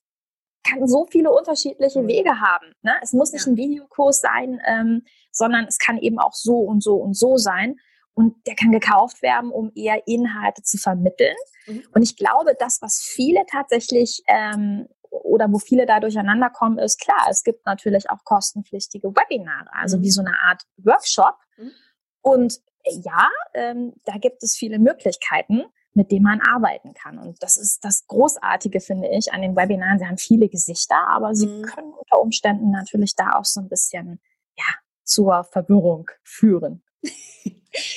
kann 0.68 0.88
so 0.88 1.06
viele 1.06 1.32
unterschiedliche 1.32 2.02
mhm. 2.02 2.08
Wege 2.08 2.42
haben. 2.42 2.74
Ne? 2.82 2.94
Es 3.02 3.14
muss 3.14 3.32
nicht 3.32 3.46
ja. 3.46 3.52
ein 3.52 3.58
Videokurs 3.58 4.20
sein, 4.20 4.60
ähm, 4.66 5.04
sondern 5.32 5.66
es 5.66 5.78
kann 5.78 5.98
eben 5.98 6.20
auch 6.20 6.34
so 6.34 6.60
und 6.60 6.82
so 6.82 6.96
und 6.96 7.16
so 7.16 7.38
sein. 7.38 7.78
Und 8.20 8.36
der 8.46 8.56
kann 8.56 8.74
gekauft 8.74 9.22
werden, 9.22 9.50
um 9.50 9.72
eher 9.76 10.06
Inhalte 10.06 10.62
zu 10.62 10.78
vermitteln. 10.78 11.38
Mhm. 11.68 11.84
Und 11.94 12.02
ich 12.02 12.18
glaube, 12.18 12.54
das, 12.60 12.82
was 12.82 13.00
viele 13.00 13.46
tatsächlich 13.50 14.22
ähm, 14.28 14.90
oder 15.10 15.50
wo 15.50 15.58
viele 15.58 15.86
da 15.86 16.02
durcheinander 16.02 16.50
kommen, 16.50 16.80
ist 16.80 17.00
klar, 17.00 17.28
es 17.30 17.46
gibt 17.46 17.66
natürlich 17.66 18.10
auch 18.10 18.26
kostenpflichtige 18.26 19.08
Webinare, 19.16 19.70
also 19.72 19.98
mhm. 19.98 20.02
wie 20.02 20.12
so 20.12 20.20
eine 20.20 20.38
Art 20.42 20.64
Workshop. 20.84 21.38
Mhm. 21.56 21.72
Und 22.20 22.58
äh, 22.84 23.00
ja, 23.06 23.30
ähm, 23.54 23.94
da 24.04 24.18
gibt 24.18 24.44
es 24.44 24.58
viele 24.58 24.80
Möglichkeiten, 24.80 25.64
mit 25.94 26.12
denen 26.12 26.24
man 26.24 26.42
arbeiten 26.42 26.94
kann. 26.94 27.20
Und 27.20 27.42
das 27.42 27.56
ist 27.56 27.86
das 27.86 28.06
Großartige, 28.08 28.82
finde 28.82 29.08
ich, 29.08 29.32
an 29.32 29.42
den 29.42 29.56
Webinaren. 29.56 29.98
Sie 29.98 30.06
haben 30.06 30.18
viele 30.18 30.50
Gesichter, 30.50 31.08
aber 31.08 31.34
sie 31.36 31.48
mhm. 31.48 31.62
können 31.62 31.94
unter 31.94 32.20
Umständen 32.20 32.70
natürlich 32.70 33.16
da 33.16 33.38
auch 33.38 33.46
so 33.46 33.62
ein 33.62 33.70
bisschen, 33.70 34.20
ja, 34.58 34.66
zur 35.06 35.46
Verwirrung 35.46 36.12
führen. 36.26 36.84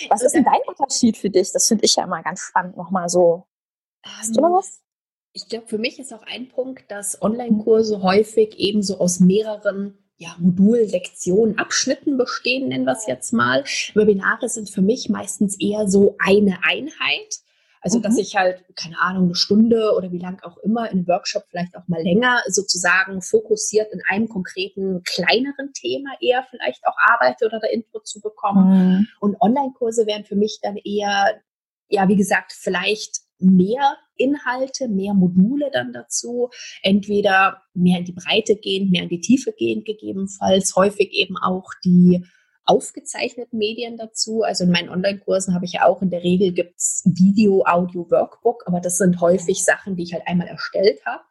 Was 0.09 0.23
ist 0.23 0.35
denn 0.35 0.45
dein 0.45 0.61
Unterschied 0.67 1.17
für 1.17 1.31
dich? 1.31 1.53
Das 1.53 1.67
finde 1.67 1.85
ich 1.85 1.97
ja 1.97 2.05
immer 2.05 2.23
ganz 2.23 2.41
spannend, 2.41 2.77
nochmal 2.77 3.09
so. 3.09 3.47
Hast 4.03 4.37
du 4.37 4.41
noch 4.41 4.59
was? 4.59 4.81
Ich 5.33 5.49
glaube, 5.49 5.67
für 5.67 5.79
mich 5.79 5.99
ist 5.99 6.13
auch 6.13 6.25
ein 6.25 6.49
Punkt, 6.49 6.91
dass 6.91 7.23
Online-Kurse 7.23 8.03
häufig 8.03 8.59
eben 8.59 8.83
so 8.83 8.99
aus 8.99 9.21
mehreren 9.21 9.99
ja, 10.19 10.37
Modul-Lektionen, 10.39 11.59
Abschnitten 11.59 12.17
bestehen, 12.17 12.69
nennen 12.69 12.85
wir 12.85 12.93
es 12.93 13.07
jetzt 13.07 13.33
mal. 13.33 13.65
Webinare 13.95 14.49
sind 14.49 14.71
für 14.71 14.83
mich 14.83 15.09
meistens 15.09 15.59
eher 15.59 15.89
so 15.89 16.17
eine 16.19 16.59
Einheit. 16.63 17.41
Also, 17.83 17.99
mhm. 17.99 18.03
dass 18.03 18.17
ich 18.17 18.37
halt, 18.37 18.65
keine 18.77 19.01
Ahnung, 19.01 19.25
eine 19.25 19.35
Stunde 19.35 19.93
oder 19.97 20.13
wie 20.13 20.19
lang 20.19 20.41
auch 20.43 20.57
immer 20.59 20.87
in 20.87 20.99
einem 20.99 21.09
Workshop 21.09 21.45
vielleicht 21.51 21.77
auch 21.77 21.87
mal 21.89 22.03
länger 22.03 22.41
sozusagen 22.47 23.21
fokussiert 23.21 23.93
in 23.93 24.01
einem 24.09 24.29
konkreten, 24.29 25.03
kleineren 25.03 25.73
Thema 25.75 26.11
eher 26.21 26.47
vielleicht 26.49 26.87
auch 26.87 26.97
arbeite 27.13 27.45
oder 27.47 27.59
da 27.61 27.69
Input 27.69 28.07
zu 28.07 28.21
bekommen. 28.21 28.99
Mhm. 28.99 29.09
Und 29.21 29.41
Online-Kurse 29.41 30.07
wären 30.07 30.25
für 30.25 30.37
mich 30.37 30.61
dann 30.63 30.77
eher, 30.77 31.41
ja, 31.89 32.09
wie 32.09 32.17
gesagt, 32.17 32.53
vielleicht 32.53 33.21
mehr 33.39 33.97
Inhalte, 34.17 34.89
mehr 34.89 35.15
Module 35.15 35.71
dann 35.73 35.93
dazu, 35.93 36.51
entweder 36.83 37.63
mehr 37.75 37.99
in 37.99 38.05
die 38.05 38.13
Breite 38.13 38.57
gehend, 38.57 38.93
mehr 38.93 39.03
in 39.03 39.09
die 39.09 39.21
Tiefe 39.21 39.53
gehend 39.53 39.85
gegebenenfalls, 39.85 40.77
häufig 40.77 41.13
eben 41.13 41.37
auch 41.37 41.71
die 41.85 42.25
aufgezeichneten 42.65 43.59
Medien 43.59 43.97
dazu. 43.97 44.43
Also 44.43 44.65
in 44.65 44.71
meinen 44.71 44.89
Online-Kursen 44.89 45.55
habe 45.55 45.65
ich 45.65 45.73
ja 45.73 45.87
auch 45.87 46.03
in 46.03 46.11
der 46.11 46.23
Regel 46.23 46.53
gibt's 46.53 47.03
Video, 47.05 47.65
Audio, 47.67 48.11
Workbook, 48.11 48.65
aber 48.67 48.81
das 48.81 48.99
sind 48.99 49.21
häufig 49.21 49.65
Sachen, 49.65 49.97
die 49.97 50.05
ich 50.05 50.13
halt 50.13 50.27
einmal 50.27 50.47
erstellt 50.47 51.05
habe. 51.05 51.23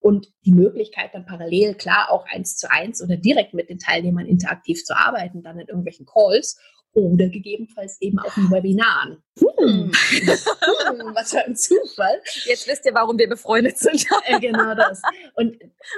Und 0.00 0.32
die 0.44 0.52
Möglichkeit 0.52 1.10
dann 1.12 1.26
parallel, 1.26 1.74
klar, 1.74 2.10
auch 2.10 2.24
eins 2.26 2.56
zu 2.56 2.70
eins 2.70 3.02
oder 3.02 3.16
direkt 3.16 3.52
mit 3.52 3.68
den 3.68 3.80
Teilnehmern 3.80 4.26
interaktiv 4.26 4.84
zu 4.84 4.96
arbeiten, 4.96 5.42
dann 5.42 5.58
in 5.58 5.66
irgendwelchen 5.66 6.06
Calls 6.06 6.60
oder 6.92 7.28
gegebenenfalls 7.28 8.00
eben 8.00 8.18
auch 8.20 8.36
in 8.36 8.50
Webinaren. 8.50 9.22
Hm. 9.40 9.90
hm. 9.90 11.14
was 11.14 11.30
für 11.30 11.44
ein 11.44 11.56
Zufall. 11.56 12.20
Jetzt 12.44 12.66
wisst 12.66 12.84
ihr, 12.86 12.94
warum 12.94 13.18
wir 13.18 13.28
befreundet 13.28 13.78
sind. 13.78 14.06
äh, 14.26 14.40
genau 14.40 14.74
das. 14.74 15.02
Und 15.34 15.56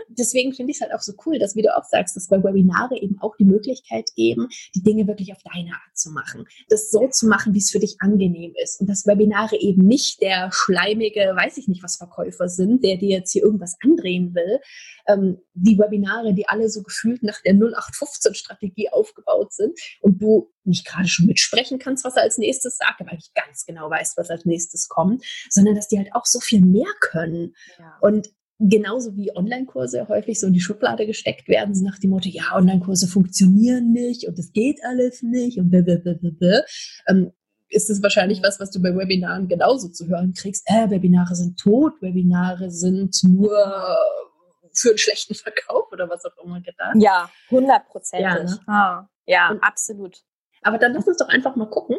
deswegen 0.08 0.52
finde 0.52 0.72
ich 0.72 0.78
es 0.78 0.82
halt 0.82 0.92
auch 0.94 1.02
so 1.02 1.12
cool, 1.26 1.38
dass, 1.38 1.56
wie 1.56 1.62
du 1.62 1.76
auch 1.76 1.84
sagst, 1.84 2.16
dass 2.16 2.28
bei 2.28 2.42
Webinare 2.42 2.96
eben 2.96 3.18
auch 3.20 3.36
die 3.36 3.44
Möglichkeit 3.44 4.10
geben, 4.16 4.48
die 4.74 4.82
Dinge 4.82 5.06
wirklich 5.06 5.32
auf 5.32 5.42
deine 5.52 5.72
Art 5.72 5.96
zu 5.96 6.10
machen. 6.10 6.46
Das 6.68 6.90
so 6.90 7.08
zu 7.08 7.26
machen, 7.26 7.54
wie 7.54 7.58
es 7.58 7.70
für 7.70 7.78
dich 7.78 7.96
angenehm 8.00 8.52
ist. 8.62 8.80
Und 8.80 8.88
dass 8.88 9.06
Webinare 9.06 9.56
eben 9.56 9.86
nicht 9.86 10.20
der 10.22 10.50
schleimige, 10.52 11.34
weiß 11.36 11.56
ich 11.58 11.68
nicht 11.68 11.82
was 11.82 11.96
Verkäufer 11.96 12.48
sind, 12.48 12.84
der 12.84 12.96
dir 12.96 13.18
jetzt 13.18 13.32
hier 13.32 13.42
irgendwas 13.42 13.76
andrehen 13.82 14.34
will. 14.34 14.60
Ähm, 15.08 15.38
die 15.54 15.78
Webinare, 15.78 16.34
die 16.34 16.48
alle 16.48 16.68
so 16.68 16.82
gefühlt 16.82 17.22
nach 17.22 17.40
der 17.42 17.54
0815-Strategie 17.54 18.90
aufgebaut 18.90 19.52
sind 19.52 19.78
und 20.00 20.22
du 20.22 20.50
nicht 20.64 20.86
gerade 20.86 21.08
schon 21.08 21.26
mitsprechen 21.26 21.78
kannst, 21.78 22.04
was 22.04 22.16
er 22.16 22.22
als 22.22 22.38
nächstes 22.38 22.76
sagt, 22.76 23.00
aber 23.00 23.12
ich 23.12 23.29
ganz 23.34 23.64
genau 23.64 23.90
weiß, 23.90 24.14
was 24.16 24.30
als 24.30 24.44
nächstes 24.44 24.88
kommt, 24.88 25.24
sondern 25.48 25.74
dass 25.74 25.88
die 25.88 25.98
halt 25.98 26.14
auch 26.14 26.26
so 26.26 26.40
viel 26.40 26.64
mehr 26.64 26.90
können. 27.00 27.54
Ja. 27.78 27.98
Und 28.00 28.28
genauso 28.58 29.16
wie 29.16 29.34
Online-Kurse 29.34 30.08
häufig 30.08 30.38
so 30.38 30.46
in 30.46 30.52
die 30.52 30.60
Schublade 30.60 31.06
gesteckt 31.06 31.48
werden, 31.48 31.74
so 31.74 31.84
nach 31.84 31.98
dem 31.98 32.10
Motto, 32.10 32.28
ja, 32.28 32.54
Online-Kurse 32.54 33.08
funktionieren 33.08 33.92
nicht 33.92 34.28
und 34.28 34.38
es 34.38 34.52
geht 34.52 34.80
alles 34.84 35.22
nicht 35.22 35.58
und 35.58 35.70
blablabla, 35.70 36.62
ähm, 37.08 37.32
ist 37.70 37.88
es 37.88 38.02
wahrscheinlich 38.02 38.42
was, 38.42 38.60
was 38.60 38.70
du 38.70 38.82
bei 38.82 38.94
Webinaren 38.94 39.48
genauso 39.48 39.88
zu 39.88 40.08
hören 40.08 40.34
kriegst. 40.34 40.68
Äh, 40.68 40.90
Webinare 40.90 41.34
sind 41.36 41.58
tot, 41.58 41.94
Webinare 42.02 42.70
sind 42.70 43.16
nur 43.22 43.50
für 44.72 44.90
einen 44.90 44.98
schlechten 44.98 45.34
Verkauf 45.34 45.90
oder 45.92 46.08
was 46.08 46.24
auch 46.24 46.36
immer 46.44 46.60
gedacht. 46.60 46.96
Ja, 46.96 47.30
hundertprozentig. 47.50 48.26
Ja, 48.26 48.42
ne? 48.42 48.60
ah, 48.66 49.08
ja 49.26 49.56
absolut. 49.62 50.18
Aber 50.62 50.78
dann 50.78 50.92
lass 50.92 51.06
uns 51.06 51.16
doch 51.16 51.28
einfach 51.28 51.56
mal 51.56 51.70
gucken, 51.70 51.98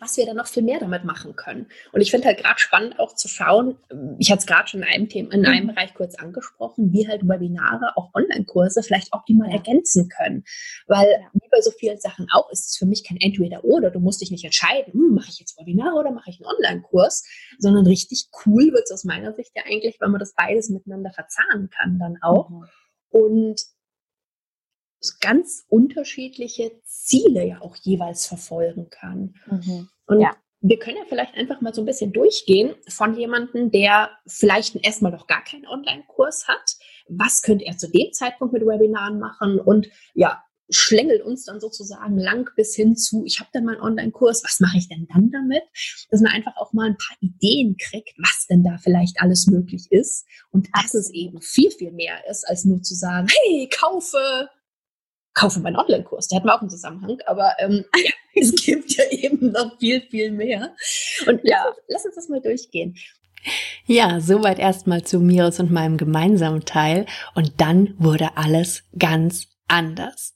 was 0.00 0.16
wir 0.16 0.26
da 0.26 0.34
noch 0.34 0.46
viel 0.46 0.62
mehr 0.62 0.78
damit 0.78 1.04
machen 1.04 1.36
können. 1.36 1.66
Und 1.92 2.00
ich 2.00 2.10
finde 2.10 2.26
halt 2.28 2.38
gerade 2.38 2.58
spannend 2.58 2.98
auch 2.98 3.14
zu 3.14 3.28
schauen, 3.28 3.78
ich 4.18 4.30
hatte 4.30 4.40
es 4.40 4.46
gerade 4.46 4.68
schon 4.68 4.82
in 4.82 4.88
einem 4.88 5.08
Thema, 5.08 5.32
in 5.32 5.46
einem 5.46 5.64
mhm. 5.64 5.74
Bereich 5.74 5.94
kurz 5.94 6.14
angesprochen, 6.16 6.92
wie 6.92 7.08
halt 7.08 7.26
Webinare, 7.26 7.96
auch 7.96 8.10
Online-Kurse 8.14 8.82
vielleicht 8.82 9.12
optimal 9.12 9.48
ja. 9.48 9.56
ergänzen 9.56 10.08
können. 10.08 10.44
Weil 10.86 11.06
wie 11.32 11.48
bei 11.50 11.60
so 11.60 11.70
vielen 11.70 11.98
Sachen 11.98 12.26
auch, 12.32 12.50
ist 12.50 12.68
es 12.70 12.76
für 12.76 12.86
mich 12.86 13.04
kein 13.04 13.18
Entweder-Oder. 13.18 13.90
Du 13.90 14.00
musst 14.00 14.20
dich 14.20 14.30
nicht 14.30 14.44
entscheiden, 14.44 14.92
hm, 14.92 15.14
mache 15.14 15.28
ich 15.30 15.38
jetzt 15.38 15.58
Webinare 15.58 15.96
oder 15.96 16.10
mache 16.10 16.30
ich 16.30 16.40
einen 16.40 16.54
Online-Kurs, 16.54 17.24
sondern 17.58 17.86
richtig 17.86 18.28
cool 18.44 18.72
wird 18.72 18.84
es 18.84 18.92
aus 18.92 19.04
meiner 19.04 19.32
Sicht 19.34 19.52
ja 19.54 19.62
eigentlich, 19.66 19.96
wenn 20.00 20.10
man 20.10 20.20
das 20.20 20.34
beides 20.34 20.68
miteinander 20.68 21.10
verzahnen 21.12 21.70
kann 21.70 21.98
dann 21.98 22.18
auch. 22.22 22.50
Mhm. 22.50 22.64
Und 23.10 23.75
ganz 25.20 25.64
unterschiedliche 25.68 26.72
Ziele 26.84 27.46
ja 27.46 27.60
auch 27.62 27.76
jeweils 27.76 28.26
verfolgen 28.26 28.88
kann. 28.90 29.34
Mhm. 29.46 29.88
Und 30.06 30.20
ja. 30.20 30.36
wir 30.60 30.78
können 30.78 30.96
ja 30.98 31.04
vielleicht 31.08 31.34
einfach 31.34 31.60
mal 31.60 31.74
so 31.74 31.82
ein 31.82 31.86
bisschen 31.86 32.12
durchgehen 32.12 32.74
von 32.88 33.16
jemandem, 33.16 33.70
der 33.70 34.10
vielleicht 34.26 34.76
erstmal 34.84 35.12
noch 35.12 35.26
gar 35.26 35.44
keinen 35.44 35.66
Online-Kurs 35.66 36.48
hat. 36.48 36.76
Was 37.08 37.42
könnte 37.42 37.64
er 37.64 37.76
zu 37.76 37.90
dem 37.90 38.12
Zeitpunkt 38.12 38.52
mit 38.52 38.66
Webinaren 38.66 39.18
machen? 39.18 39.60
Und 39.60 39.88
ja, 40.14 40.42
schlängelt 40.68 41.22
uns 41.22 41.44
dann 41.44 41.60
sozusagen 41.60 42.18
lang 42.18 42.50
bis 42.56 42.74
hin 42.74 42.96
zu, 42.96 43.24
ich 43.24 43.38
habe 43.40 43.50
dann 43.52 43.64
meinen 43.64 43.80
Online-Kurs, 43.80 44.42
was 44.44 44.60
mache 44.60 44.78
ich 44.78 44.88
denn 44.88 45.06
dann 45.12 45.30
damit? 45.30 45.62
Dass 46.10 46.20
man 46.20 46.32
einfach 46.32 46.56
auch 46.56 46.72
mal 46.72 46.86
ein 46.86 46.96
paar 46.96 47.16
Ideen 47.20 47.76
kriegt, 47.76 48.14
was 48.18 48.46
denn 48.48 48.64
da 48.64 48.78
vielleicht 48.78 49.20
alles 49.20 49.46
möglich 49.46 49.86
ist 49.90 50.26
und 50.50 50.68
dass 50.74 50.94
es 50.94 51.10
eben 51.10 51.40
viel, 51.40 51.70
viel 51.70 51.92
mehr 51.92 52.28
ist, 52.28 52.48
als 52.48 52.64
nur 52.64 52.82
zu 52.82 52.94
sagen, 52.94 53.28
hey, 53.28 53.68
kaufe 53.68 54.48
kaufe 55.36 55.60
meinen 55.60 55.76
Online-Kurs. 55.76 56.28
Der 56.28 56.38
hat 56.38 56.44
wir 56.44 56.54
auch 56.54 56.60
einen 56.60 56.70
Zusammenhang, 56.70 57.18
aber 57.26 57.52
ähm, 57.58 57.84
ja, 57.94 58.10
es 58.34 58.54
gibt 58.54 58.96
ja 58.96 59.04
eben 59.10 59.52
noch 59.52 59.78
viel, 59.78 60.00
viel 60.00 60.32
mehr. 60.32 60.74
Und 61.26 61.40
ja. 61.44 61.62
lass, 61.64 61.76
uns, 61.76 61.84
lass 61.88 62.04
uns 62.06 62.14
das 62.16 62.28
mal 62.28 62.40
durchgehen. 62.40 62.96
Ja, 63.84 64.18
soweit 64.18 64.58
erstmal 64.58 65.04
zu 65.04 65.20
Miros 65.20 65.60
und 65.60 65.70
meinem 65.70 65.98
gemeinsamen 65.98 66.64
Teil. 66.64 67.06
Und 67.34 67.60
dann 67.60 67.94
wurde 67.98 68.36
alles 68.36 68.82
ganz 68.98 69.46
anders. 69.68 70.34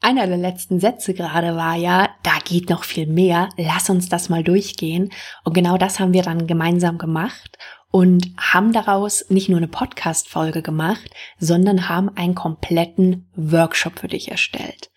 Einer 0.00 0.26
der 0.26 0.36
letzten 0.36 0.78
Sätze 0.78 1.12
gerade 1.12 1.56
war 1.56 1.74
ja, 1.74 2.08
da 2.22 2.38
geht 2.44 2.70
noch 2.70 2.84
viel 2.84 3.06
mehr, 3.06 3.48
lass 3.56 3.90
uns 3.90 4.08
das 4.08 4.28
mal 4.28 4.44
durchgehen. 4.44 5.10
Und 5.42 5.54
genau 5.54 5.76
das 5.76 5.98
haben 5.98 6.12
wir 6.12 6.22
dann 6.22 6.46
gemeinsam 6.46 6.96
gemacht 6.96 7.58
und 7.96 8.30
haben 8.36 8.74
daraus 8.74 9.24
nicht 9.30 9.48
nur 9.48 9.56
eine 9.56 9.68
Podcast-Folge 9.68 10.60
gemacht, 10.60 11.08
sondern 11.38 11.88
haben 11.88 12.10
einen 12.14 12.34
kompletten 12.34 13.26
Workshop 13.36 14.00
für 14.00 14.08
dich 14.08 14.30
erstellt. 14.30 14.90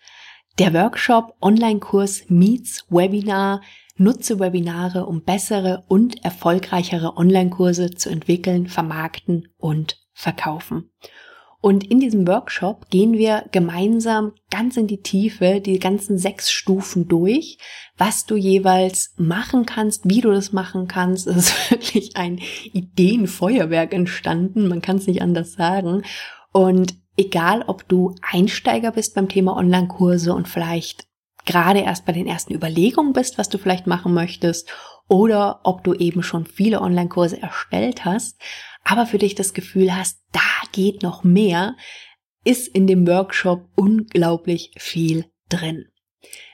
Der 0.58 0.74
Workshop 0.74 1.34
Online-Kurs 1.40 2.24
meets 2.28 2.84
Webinar 2.90 3.62
Nutze 3.96 4.38
Webinare, 4.38 5.06
um 5.06 5.22
bessere 5.22 5.84
und 5.88 6.22
erfolgreichere 6.26 7.16
Online-Kurse 7.16 7.90
zu 7.90 8.10
entwickeln, 8.10 8.66
vermarkten 8.66 9.48
und 9.56 9.96
verkaufen. 10.12 10.90
Und 11.62 11.84
in 11.90 12.00
diesem 12.00 12.26
Workshop 12.26 12.88
gehen 12.88 13.12
wir 13.12 13.44
gemeinsam 13.52 14.32
ganz 14.50 14.78
in 14.78 14.86
die 14.86 15.02
Tiefe, 15.02 15.60
die 15.60 15.78
ganzen 15.78 16.16
sechs 16.16 16.50
Stufen 16.50 17.06
durch, 17.06 17.58
was 17.98 18.24
du 18.24 18.34
jeweils 18.34 19.12
machen 19.18 19.66
kannst, 19.66 20.08
wie 20.08 20.22
du 20.22 20.30
das 20.30 20.52
machen 20.52 20.88
kannst. 20.88 21.26
Es 21.26 21.36
ist 21.36 21.70
wirklich 21.70 22.16
ein 22.16 22.40
Ideenfeuerwerk 22.72 23.92
entstanden, 23.92 24.68
man 24.68 24.80
kann 24.80 24.96
es 24.96 25.06
nicht 25.06 25.20
anders 25.20 25.52
sagen. 25.52 26.02
Und 26.52 26.94
egal, 27.18 27.62
ob 27.66 27.86
du 27.88 28.14
Einsteiger 28.22 28.92
bist 28.92 29.14
beim 29.14 29.28
Thema 29.28 29.54
Online-Kurse 29.56 30.32
und 30.32 30.48
vielleicht 30.48 31.06
gerade 31.44 31.80
erst 31.80 32.06
bei 32.06 32.12
den 32.12 32.26
ersten 32.26 32.54
Überlegungen 32.54 33.12
bist, 33.12 33.36
was 33.36 33.48
du 33.50 33.58
vielleicht 33.58 33.86
machen 33.86 34.14
möchtest, 34.14 34.72
oder 35.08 35.60
ob 35.64 35.82
du 35.82 35.92
eben 35.94 36.22
schon 36.22 36.46
viele 36.46 36.80
Online-Kurse 36.80 37.42
erstellt 37.42 38.04
hast, 38.04 38.40
aber 38.84 39.06
für 39.06 39.18
dich 39.18 39.34
das 39.34 39.54
Gefühl 39.54 39.94
hast, 39.94 40.20
da 40.32 40.40
geht 40.72 41.02
noch 41.02 41.24
mehr, 41.24 41.76
ist 42.44 42.68
in 42.68 42.86
dem 42.86 43.06
Workshop 43.06 43.68
unglaublich 43.76 44.72
viel 44.78 45.26
drin. 45.48 45.86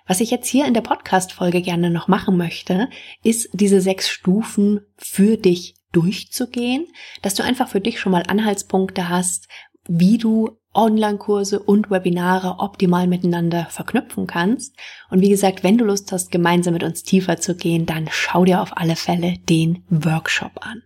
Was 0.06 0.21
ich 0.21 0.30
jetzt 0.30 0.47
hier 0.49 0.66
in 0.66 0.75
der 0.75 0.83
Podcast-Folge 0.83 1.62
gerne 1.62 1.90
noch 1.90 2.06
machen 2.06 2.37
möchte, 2.37 2.88
ist 3.25 3.49
diese 3.52 3.80
sechs 3.80 4.09
Stufen 4.09 4.80
für 4.97 5.37
dich 5.37 5.75
durchzugehen, 5.92 6.87
dass 7.23 7.35
du 7.35 7.42
einfach 7.42 7.68
für 7.68 7.80
dich 7.80 7.99
schon 7.99 8.12
mal 8.12 8.23
Anhaltspunkte 8.28 9.09
hast, 9.09 9.49
wie 9.88 10.18
du 10.18 10.59
Online-Kurse 10.75 11.59
und 11.59 11.90
Webinare 11.90 12.56
optimal 12.59 13.06
miteinander 13.06 13.66
verknüpfen 13.71 14.26
kannst. 14.26 14.76
Und 15.11 15.23
wie 15.23 15.30
gesagt, 15.30 15.64
wenn 15.64 15.78
du 15.78 15.85
Lust 15.85 16.12
hast, 16.12 16.30
gemeinsam 16.30 16.75
mit 16.75 16.83
uns 16.83 17.02
tiefer 17.02 17.38
zu 17.38 17.56
gehen, 17.56 17.87
dann 17.87 18.09
schau 18.11 18.45
dir 18.45 18.61
auf 18.61 18.76
alle 18.76 18.95
Fälle 18.95 19.38
den 19.49 19.85
Workshop 19.88 20.52
an. 20.61 20.83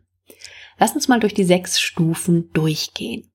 Lass 0.80 0.94
uns 0.94 1.08
mal 1.08 1.20
durch 1.20 1.34
die 1.34 1.44
sechs 1.44 1.78
Stufen 1.78 2.50
durchgehen. 2.52 3.30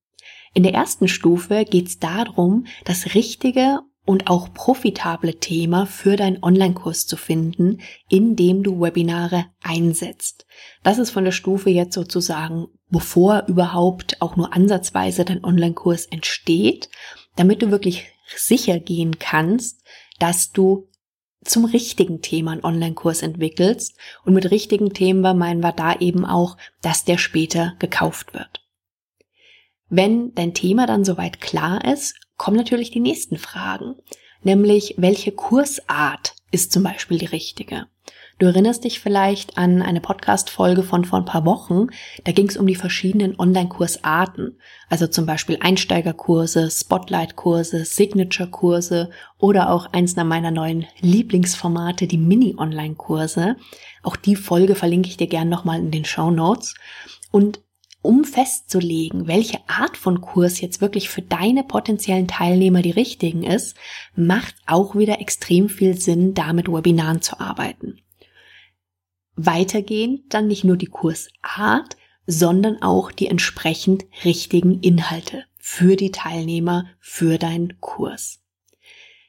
In 0.56 0.64
der 0.64 0.74
ersten 0.74 1.08
Stufe 1.08 1.64
geht 1.64 1.88
es 1.88 2.00
darum, 2.00 2.66
das 2.86 3.14
richtige 3.14 3.82
und 4.04 4.28
auch 4.28 4.54
profitable 4.54 5.36
Thema 5.40 5.86
für 5.86 6.16
deinen 6.16 6.42
Online-Kurs 6.42 7.06
zu 7.06 7.18
finden, 7.18 7.82
indem 8.10 8.64
du 8.64 8.82
Webinare 8.82 9.46
einsetzt. 9.62 10.48
Das 10.84 10.98
ist 10.98 11.12
von 11.12 11.24
der 11.24 11.32
Stufe 11.32 11.70
jetzt 11.70 11.94
sozusagen, 11.94 12.68
bevor 12.90 13.46
überhaupt 13.48 14.22
auch 14.22 14.36
nur 14.36 14.54
ansatzweise 14.54 15.24
dein 15.24 15.44
Online-Kurs 15.44 16.08
entsteht, 16.08 16.90
damit 17.36 17.62
du 17.62 17.70
wirklich 17.70 18.08
sicher 18.36 18.80
gehen 18.80 19.20
kannst, 19.20 19.84
dass 20.20 20.52
du 20.52 20.88
zum 21.46 21.66
richtigen 21.66 22.22
Thema 22.22 22.52
einen 22.52 22.64
Online-Kurs 22.64 23.22
entwickelst. 23.22 23.96
Und 24.24 24.34
mit 24.34 24.52
richtigen 24.52 24.94
Themen 24.94 25.22
meinen 25.38 25.62
wir 25.62 25.72
da 25.72 25.96
eben 25.96 26.26
auch, 26.26 26.58
dass 26.82 27.06
der 27.06 27.18
später 27.18 27.76
gekauft 27.80 28.34
wird. 28.34 28.62
Wenn 29.90 30.34
dein 30.34 30.54
Thema 30.54 30.88
dann 30.88 31.06
soweit 31.06 31.42
klar 31.42 31.86
ist, 31.86 32.16
kommen 32.38 32.58
natürlich 32.58 32.92
die 32.92 33.00
nächsten 33.00 33.38
Fragen. 33.38 33.96
Nämlich, 34.44 34.96
welche 34.98 35.32
Kursart 35.32 36.36
ist 36.52 36.72
zum 36.72 36.84
Beispiel 36.84 37.18
die 37.18 37.26
richtige? 37.26 37.88
Du 38.38 38.48
erinnerst 38.48 38.84
dich 38.84 39.00
vielleicht 39.00 39.58
an 39.58 39.82
eine 39.82 40.02
Podcast-Folge 40.02 40.84
von 40.84 41.06
vor 41.06 41.20
ein 41.20 41.26
paar 41.26 41.46
Wochen. 41.46 41.88
Da 42.26 42.34
ging 42.34 42.50
es 42.50 42.58
um 42.58 42.68
die 42.68 42.76
verschiedenen 42.76 43.40
Online-Kursarten. 43.40 44.60
Also 44.90 45.08
zum 45.08 45.26
Beispiel 45.26 45.58
Einsteigerkurse, 45.62 46.70
Spotlight-Kurse, 46.70 47.86
Signature-Kurse 47.86 49.10
oder 49.38 49.70
auch 49.70 49.94
eins 49.94 50.18
meiner 50.18 50.52
neuen 50.52 50.86
Lieblingsformate, 51.00 52.08
die 52.08 52.18
Mini-Online-Kurse. 52.18 53.56
Auch 54.04 54.18
die 54.18 54.36
Folge 54.36 54.76
verlinke 54.76 55.08
ich 55.08 55.16
dir 55.16 55.28
gern 55.28 55.48
nochmal 55.48 55.80
in 55.80 55.92
den 55.92 56.04
Show 56.04 56.30
Notes. 56.30 56.76
Und 57.32 57.62
um 58.02 58.26
festzulegen, 58.26 59.28
welche 59.28 59.60
Art 59.68 59.96
von 59.96 60.20
Kurs 60.20 60.60
jetzt 60.60 60.82
wirklich 60.82 61.08
für 61.08 61.22
deine 61.22 61.64
potenziellen 61.64 62.28
Teilnehmer 62.28 62.82
die 62.82 62.92
richtigen 62.92 63.44
ist, 63.44 63.78
macht 64.14 64.56
auch 64.68 64.94
wieder 64.94 65.22
extrem 65.22 65.70
viel 65.70 65.96
Sinn, 65.96 66.34
da 66.34 66.52
mit 66.52 66.68
Webinaren 66.68 67.22
zu 67.22 67.40
arbeiten 67.40 68.02
weitergehend 69.36 70.34
dann 70.34 70.48
nicht 70.48 70.64
nur 70.64 70.78
die 70.78 70.88
Kursart, 70.88 71.98
sondern 72.28 72.82
auch 72.82 73.12
die 73.12 73.28
entsprechend 73.28 74.06
richtigen 74.24 74.80
Inhalte 74.82 75.46
für 75.58 75.96
die 75.96 76.12
Teilnehmer, 76.12 76.86
für 77.00 77.38
deinen 77.38 77.80
Kurs. 77.82 78.42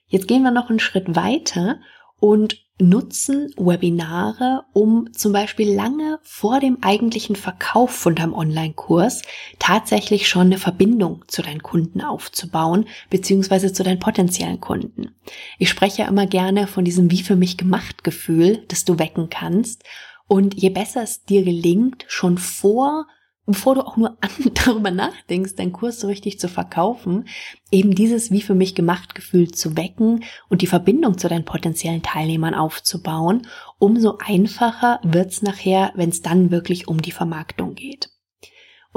Jetzt 0.07 0.28
gehen 0.28 0.42
wir 0.42 0.50
noch 0.50 0.70
einen 0.70 0.78
Schritt 0.78 1.16
weiter 1.16 1.80
und 2.18 2.65
nutzen 2.78 3.52
Webinare, 3.56 4.64
um 4.72 5.12
zum 5.12 5.32
Beispiel 5.32 5.74
lange 5.74 6.18
vor 6.22 6.60
dem 6.60 6.78
eigentlichen 6.82 7.36
Verkauf 7.36 7.90
von 7.90 8.14
deinem 8.14 8.34
Online-Kurs 8.34 9.22
tatsächlich 9.58 10.28
schon 10.28 10.48
eine 10.48 10.58
Verbindung 10.58 11.24
zu 11.26 11.42
deinen 11.42 11.62
Kunden 11.62 12.02
aufzubauen, 12.02 12.86
beziehungsweise 13.08 13.72
zu 13.72 13.82
deinen 13.82 13.98
potenziellen 13.98 14.60
Kunden. 14.60 15.14
Ich 15.58 15.70
spreche 15.70 16.02
ja 16.02 16.08
immer 16.08 16.26
gerne 16.26 16.66
von 16.66 16.84
diesem 16.84 17.10
wie 17.10 17.22
für 17.22 17.36
mich 17.36 17.56
gemacht 17.56 18.04
Gefühl, 18.04 18.64
das 18.68 18.84
du 18.84 18.98
wecken 18.98 19.30
kannst. 19.30 19.82
Und 20.28 20.60
je 20.60 20.70
besser 20.70 21.02
es 21.02 21.24
dir 21.24 21.44
gelingt, 21.44 22.04
schon 22.08 22.36
vor 22.36 23.06
bevor 23.46 23.76
du 23.76 23.87
auch 23.87 23.96
nur 23.96 24.18
darüber 24.66 24.90
nachdenkst, 24.90 25.54
deinen 25.54 25.72
Kurs 25.72 26.00
so 26.00 26.09
richtig 26.09 26.38
zu 26.38 26.48
verkaufen, 26.48 27.26
eben 27.70 27.94
dieses 27.94 28.30
wie 28.30 28.42
für 28.42 28.54
mich 28.54 28.74
gemacht 28.74 29.14
Gefühl 29.14 29.50
zu 29.50 29.76
wecken 29.76 30.24
und 30.48 30.62
die 30.62 30.66
Verbindung 30.66 31.18
zu 31.18 31.28
deinen 31.28 31.44
potenziellen 31.44 32.02
Teilnehmern 32.02 32.54
aufzubauen, 32.54 33.46
umso 33.78 34.18
einfacher 34.18 35.00
wird's 35.02 35.42
nachher, 35.42 35.92
wenn 35.94 36.11
es 36.11 36.22
dann 36.22 36.50
wirklich 36.50 36.88
um 36.88 37.00
die 37.00 37.12
Vermarktung 37.12 37.74
geht. 37.74 38.11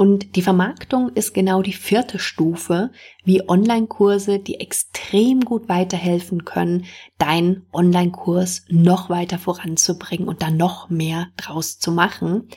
Und 0.00 0.36
die 0.36 0.42
Vermarktung 0.42 1.10
ist 1.10 1.34
genau 1.34 1.60
die 1.60 1.74
vierte 1.74 2.18
Stufe, 2.18 2.90
wie 3.22 3.46
Online-Kurse, 3.46 4.38
die 4.38 4.58
extrem 4.58 5.40
gut 5.42 5.68
weiterhelfen 5.68 6.46
können, 6.46 6.86
deinen 7.18 7.66
Online-Kurs 7.72 8.64
noch 8.68 9.10
weiter 9.10 9.38
voranzubringen 9.38 10.26
und 10.26 10.40
dann 10.40 10.56
noch 10.56 10.88
mehr 10.88 11.28
draus 11.36 11.78
zu 11.78 11.92
machen 11.92 12.48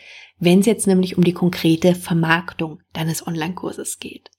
wenn 0.43 0.59
es 0.59 0.65
jetzt 0.65 0.87
nämlich 0.87 1.17
um 1.17 1.23
die 1.23 1.33
konkrete 1.33 1.95
Vermarktung 1.95 2.81
deines 2.91 3.25
Online-Kurses 3.25 3.99
geht. 3.99 4.29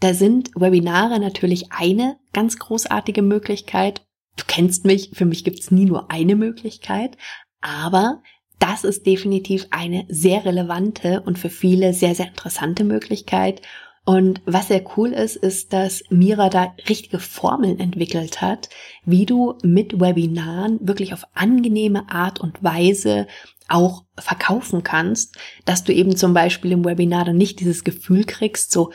Da 0.00 0.14
sind 0.14 0.50
Webinare 0.56 1.20
natürlich 1.20 1.70
eine 1.70 2.18
ganz 2.32 2.58
großartige 2.58 3.22
Möglichkeit. 3.22 4.04
Du 4.36 4.44
kennst 4.46 4.84
mich, 4.84 5.10
für 5.12 5.24
mich 5.24 5.44
gibt 5.44 5.60
es 5.60 5.70
nie 5.70 5.84
nur 5.84 6.10
eine 6.10 6.34
Möglichkeit, 6.34 7.16
aber 7.60 8.22
das 8.58 8.84
ist 8.84 9.06
definitiv 9.06 9.66
eine 9.70 10.04
sehr 10.08 10.44
relevante 10.44 11.22
und 11.22 11.38
für 11.38 11.50
viele 11.50 11.92
sehr, 11.94 12.14
sehr 12.14 12.28
interessante 12.28 12.84
Möglichkeit. 12.84 13.62
Und 14.04 14.40
was 14.46 14.68
sehr 14.68 14.84
cool 14.96 15.12
ist, 15.12 15.36
ist, 15.36 15.72
dass 15.72 16.02
Mira 16.10 16.48
da 16.48 16.74
richtige 16.88 17.20
Formeln 17.20 17.78
entwickelt 17.78 18.40
hat, 18.40 18.68
wie 19.04 19.26
du 19.26 19.54
mit 19.62 20.00
Webinaren 20.00 20.78
wirklich 20.82 21.12
auf 21.12 21.24
angenehme 21.34 22.08
Art 22.08 22.40
und 22.40 22.62
Weise 22.64 23.28
auch 23.68 24.04
verkaufen 24.18 24.82
kannst, 24.82 25.36
dass 25.64 25.84
du 25.84 25.92
eben 25.92 26.16
zum 26.16 26.34
Beispiel 26.34 26.72
im 26.72 26.84
Webinar 26.84 27.24
dann 27.24 27.36
nicht 27.36 27.60
dieses 27.60 27.84
Gefühl 27.84 28.24
kriegst, 28.24 28.72
so, 28.72 28.92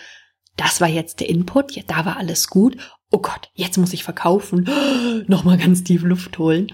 das 0.58 0.82
war 0.82 0.88
jetzt 0.88 1.20
der 1.20 1.30
Input, 1.30 1.74
ja, 1.74 1.84
da 1.88 2.06
war 2.06 2.18
alles 2.18 2.48
gut. 2.48 2.78
Oh 3.10 3.20
Gott, 3.20 3.50
jetzt 3.54 3.78
muss 3.78 3.94
ich 3.94 4.04
verkaufen. 4.04 4.70
Nochmal 5.28 5.58
ganz 5.58 5.84
tief 5.84 6.04
Luft 6.04 6.38
holen. 6.40 6.68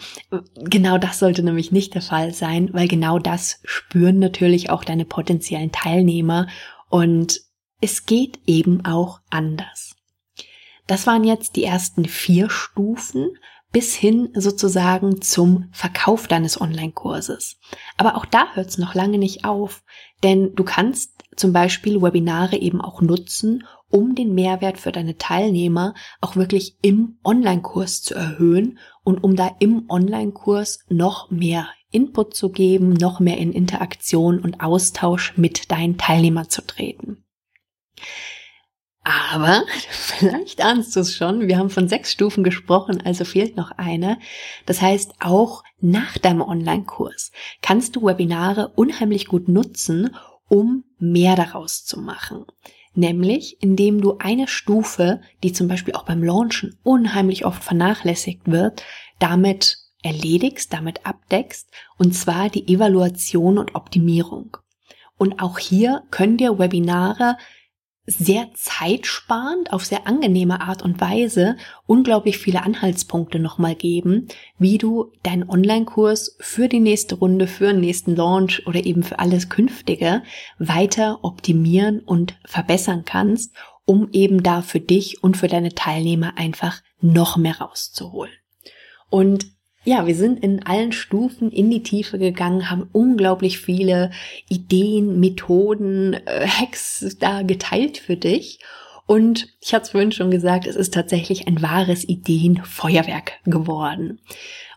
Genau 0.55 0.97
das 0.97 1.19
sollte 1.19 1.43
nämlich 1.43 1.71
nicht 1.71 1.93
der 1.93 2.01
Fall 2.01 2.33
sein, 2.33 2.69
weil 2.73 2.87
genau 2.87 3.19
das 3.19 3.59
spüren 3.65 4.19
natürlich 4.19 4.69
auch 4.69 4.83
deine 4.83 5.05
potenziellen 5.05 5.71
Teilnehmer 5.71 6.47
und 6.89 7.41
es 7.81 8.05
geht 8.05 8.39
eben 8.47 8.85
auch 8.85 9.19
anders. 9.29 9.95
Das 10.87 11.05
waren 11.05 11.23
jetzt 11.23 11.55
die 11.55 11.63
ersten 11.63 12.05
vier 12.05 12.49
Stufen 12.49 13.37
bis 13.71 13.95
hin 13.95 14.29
sozusagen 14.35 15.21
zum 15.21 15.69
Verkauf 15.71 16.27
deines 16.27 16.61
Online-Kurses. 16.61 17.57
Aber 17.97 18.15
auch 18.15 18.25
da 18.25 18.47
hört 18.53 18.69
es 18.69 18.77
noch 18.77 18.93
lange 18.93 19.17
nicht 19.17 19.45
auf, 19.45 19.83
denn 20.23 20.53
du 20.55 20.63
kannst 20.63 21.23
zum 21.35 21.53
Beispiel 21.53 22.01
Webinare 22.01 22.55
eben 22.57 22.81
auch 22.81 23.01
nutzen, 23.01 23.65
um 23.93 24.15
den 24.15 24.33
Mehrwert 24.33 24.79
für 24.79 24.91
deine 24.91 25.19
Teilnehmer 25.19 25.93
auch 26.19 26.35
wirklich 26.35 26.77
im 26.81 27.19
Online-Kurs 27.23 28.01
zu 28.01 28.15
erhöhen 28.15 28.79
und 29.03 29.23
um 29.23 29.35
da 29.35 29.55
im 29.59 29.85
Online-Kurs 29.87 30.79
noch 30.89 31.29
mehr 31.29 31.67
Input 31.91 32.35
zu 32.35 32.49
geben, 32.49 32.93
noch 32.93 33.19
mehr 33.19 33.37
in 33.37 33.53
Interaktion 33.53 34.39
und 34.39 34.61
Austausch 34.61 35.37
mit 35.37 35.71
deinen 35.71 35.99
Teilnehmern 35.99 36.49
zu 36.49 36.65
treten. 36.65 37.23
Aber 39.03 39.63
vielleicht 39.91 40.63
ahnst 40.63 40.95
du 40.95 41.01
es 41.01 41.15
schon, 41.15 41.47
wir 41.47 41.59
haben 41.59 41.69
von 41.69 41.87
sechs 41.87 42.11
Stufen 42.11 42.43
gesprochen, 42.43 42.99
also 43.05 43.25
fehlt 43.25 43.55
noch 43.55 43.69
eine. 43.77 44.17
Das 44.65 44.81
heißt, 44.81 45.13
auch 45.19 45.63
nach 45.79 46.17
deinem 46.17 46.41
Online-Kurs 46.41 47.31
kannst 47.61 47.95
du 47.95 48.01
Webinare 48.01 48.69
unheimlich 48.69 49.27
gut 49.27 49.47
nutzen, 49.49 50.15
um 50.49 50.83
mehr 50.97 51.35
daraus 51.35 51.85
zu 51.85 51.99
machen. 51.99 52.45
Nämlich, 52.95 53.57
indem 53.61 54.01
du 54.01 54.17
eine 54.19 54.47
Stufe, 54.47 55.21
die 55.41 55.51
zum 55.51 55.67
Beispiel 55.67 55.95
auch 55.95 56.03
beim 56.03 56.23
Launchen 56.23 56.77
unheimlich 56.83 57.45
oft 57.45 57.63
vernachlässigt 57.63 58.41
wird, 58.45 58.83
damit 59.19 59.77
erledigst, 60.03 60.73
damit 60.73 61.05
abdeckst, 61.05 61.69
und 61.97 62.13
zwar 62.13 62.49
die 62.49 62.67
Evaluation 62.71 63.57
und 63.57 63.73
Optimierung. 63.73 64.57
Und 65.17 65.41
auch 65.41 65.57
hier 65.57 66.03
können 66.11 66.37
dir 66.37 66.59
Webinare 66.59 67.37
sehr 68.05 68.49
zeitsparend, 68.53 69.71
auf 69.71 69.85
sehr 69.85 70.07
angenehme 70.07 70.59
Art 70.61 70.81
und 70.81 70.99
Weise 70.99 71.55
unglaublich 71.85 72.37
viele 72.37 72.63
Anhaltspunkte 72.63 73.39
nochmal 73.39 73.75
geben, 73.75 74.27
wie 74.57 74.77
du 74.77 75.11
deinen 75.23 75.49
Online-Kurs 75.49 76.35
für 76.39 76.67
die 76.67 76.81
nächste 76.81 77.15
Runde, 77.15 77.47
für 77.47 77.67
den 77.67 77.79
nächsten 77.79 78.15
Launch 78.15 78.67
oder 78.67 78.85
eben 78.85 79.03
für 79.03 79.19
alles 79.19 79.47
Künftige 79.47 80.21
weiter 80.59 81.19
optimieren 81.23 82.01
und 82.01 82.35
verbessern 82.45 83.03
kannst, 83.05 83.55
um 83.85 84.09
eben 84.11 84.43
da 84.43 84.61
für 84.61 84.81
dich 84.81 85.23
und 85.23 85.37
für 85.37 85.47
deine 85.47 85.73
Teilnehmer 85.73 86.37
einfach 86.37 86.81
noch 86.99 87.37
mehr 87.37 87.59
rauszuholen. 87.59 88.33
Und 89.09 89.52
ja, 89.83 90.07
wir 90.07 90.15
sind 90.15 90.41
in 90.43 90.65
allen 90.65 90.91
Stufen 90.91 91.51
in 91.51 91.69
die 91.69 91.83
Tiefe 91.83 92.17
gegangen, 92.17 92.69
haben 92.69 92.89
unglaublich 92.91 93.59
viele 93.59 94.11
Ideen, 94.49 95.19
Methoden, 95.19 96.13
äh, 96.13 96.47
Hacks 96.47 97.17
da 97.19 97.41
geteilt 97.41 97.97
für 97.97 98.15
dich. 98.15 98.59
Und 99.05 99.49
ich 99.59 99.73
hatte 99.73 99.83
es 99.83 99.89
vorhin 99.89 100.13
schon 100.13 100.31
gesagt, 100.31 100.65
es 100.65 100.77
ist 100.77 100.93
tatsächlich 100.93 101.47
ein 101.47 101.61
wahres 101.61 102.07
Ideenfeuerwerk 102.07 103.33
geworden. 103.43 104.21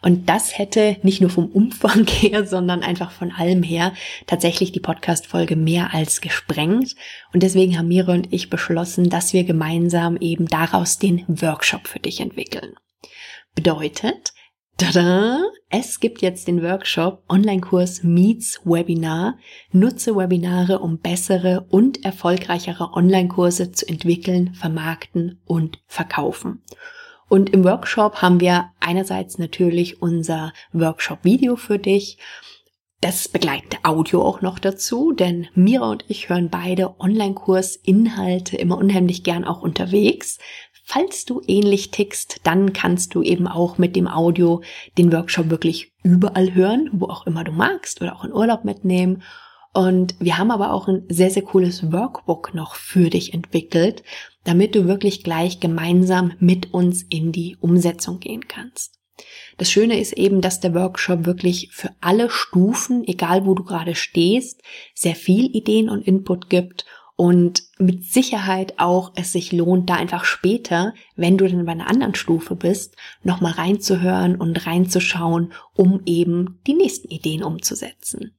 Und 0.03 0.29
das 0.29 0.59
hätte 0.59 0.97
nicht 1.03 1.21
nur 1.21 1.31
vom 1.31 1.47
Umfang 1.47 2.07
her, 2.09 2.45
sondern 2.45 2.83
einfach 2.83 3.13
von 3.13 3.31
allem 3.31 3.63
her 3.63 3.93
tatsächlich 4.27 4.73
die 4.73 4.81
Podcast-Folge 4.81 5.55
mehr 5.55 5.95
als 5.95 6.21
gesprengt. 6.21 6.97
Und 7.33 7.45
deswegen 7.45 7.79
haben 7.79 7.89
Mira 7.89 8.13
und 8.13 8.33
ich 8.33 8.51
beschlossen, 8.51 9.09
dass 9.09 9.33
wir 9.33 9.45
gemeinsam 9.45 10.17
eben 10.17 10.49
daraus 10.49 10.99
den 10.99 11.25
Workshop 11.29 11.87
für 11.87 12.01
dich 12.01 12.21
entwickeln. 12.21 12.75
Bedeutet, 13.55 14.33
Tada! 14.79 15.43
Es 15.71 16.01
gibt 16.01 16.21
jetzt 16.21 16.49
den 16.49 16.63
Workshop 16.63 17.23
Online-Kurs 17.31 18.03
Meets 18.03 18.61
Webinar. 18.65 19.39
Nutze 19.73 20.15
Webinare, 20.15 20.81
um 20.81 20.99
bessere 20.99 21.67
und 21.71 22.05
erfolgreichere 22.05 22.93
Online-Kurse 22.93 23.73
zu 23.73 23.89
entwickeln, 23.89 24.53
vermarkten 24.53 25.41
und 25.47 25.83
verkaufen. 25.87 26.63
Und 27.31 27.55
im 27.55 27.65
Workshop 27.65 28.17
haben 28.17 28.41
wir 28.41 28.67
einerseits 28.79 29.39
natürlich 29.39 30.03
unser 30.03 30.53
Workshop-Video 30.75 31.57
für 31.57 31.79
dich. 31.79 32.19
Das 33.01 33.29
begleitende 33.29 33.79
Audio 33.83 34.23
auch 34.23 34.43
noch 34.43 34.59
dazu, 34.59 35.13
denn 35.13 35.49
Mira 35.55 35.91
und 35.91 36.05
ich 36.09 36.29
hören 36.29 36.51
beide 36.51 37.01
Online-Kurs-Inhalte 37.01 38.59
immer 38.59 38.77
unheimlich 38.77 39.23
gern 39.25 39.47
auch 39.47 39.63
unterwegs. 39.63 40.39
Falls 40.89 41.25
du 41.25 41.43
ähnlich 41.49 41.91
tickst, 41.91 42.43
dann 42.45 42.73
kannst 42.73 43.17
du 43.17 43.23
eben 43.25 43.49
auch 43.49 43.77
mit 43.77 43.97
dem 43.97 44.07
Audio 44.07 44.63
den 44.97 45.13
Workshop 45.13 45.51
wirklich 45.51 45.93
überall 46.05 46.55
hören, 46.55 46.91
wo 46.93 47.07
auch 47.07 47.27
immer 47.27 47.43
du 47.43 47.51
magst 47.51 48.01
oder 48.01 48.15
auch 48.15 48.23
in 48.23 48.33
Urlaub 48.33 48.65
mitnehmen. 48.65 49.25
Und 49.73 50.15
wir 50.21 50.39
haben 50.39 50.53
aber 50.53 50.73
auch 50.73 50.87
ein 50.87 51.03
sehr, 51.09 51.31
sehr 51.31 51.43
cooles 51.43 51.91
Workbook 51.91 52.55
noch 52.55 52.77
für 52.77 53.11
dich 53.11 53.35
entwickelt, 53.35 54.05
damit 54.45 54.77
du 54.77 54.87
wirklich 54.87 55.25
gleich 55.25 55.59
gemeinsam 55.59 56.35
mit 56.39 56.73
uns 56.73 57.03
in 57.03 57.33
die 57.33 57.57
Umsetzung 57.61 58.21
gehen 58.21 58.47
kannst. 58.47 58.95
Das 59.57 59.69
Schöne 59.69 59.99
ist 59.99 60.13
eben, 60.13 60.41
dass 60.41 60.61
der 60.61 60.73
Workshop 60.73 61.27
wirklich 61.27 61.71
für 61.73 61.91
alle 62.01 62.31
Stufen, 62.31 63.03
egal 63.09 63.45
wo 63.45 63.55
du 63.55 63.65
gerade 63.65 63.97
stehst, 63.97 64.63
sehr 64.95 65.17
viel 65.17 65.47
Ideen 65.47 65.89
und 65.89 66.07
Input 66.07 66.49
gibt 66.49 66.87
und 67.17 67.63
mit 67.79 68.05
Sicherheit 68.05 68.75
auch 68.79 69.13
es 69.17 69.33
sich 69.33 69.53
lohnt, 69.53 69.89
da 69.89 69.95
einfach 69.95 70.25
später, 70.25 70.95
wenn 71.17 71.39
du 71.39 71.49
dann 71.49 71.65
bei 71.65 71.73
einer 71.73 71.89
anderen 71.89 72.15
Stufe 72.15 72.55
bist, 72.55 72.95
nochmal 73.23 73.53
reinzuhören 73.53 74.37
und 74.37 74.67
reinzuschauen, 74.67 75.53
um 75.75 76.03
eben 76.05 76.61
die 76.67 76.75
nächsten 76.75 77.09
Ideen 77.09 77.43
umzusetzen. 77.43 78.37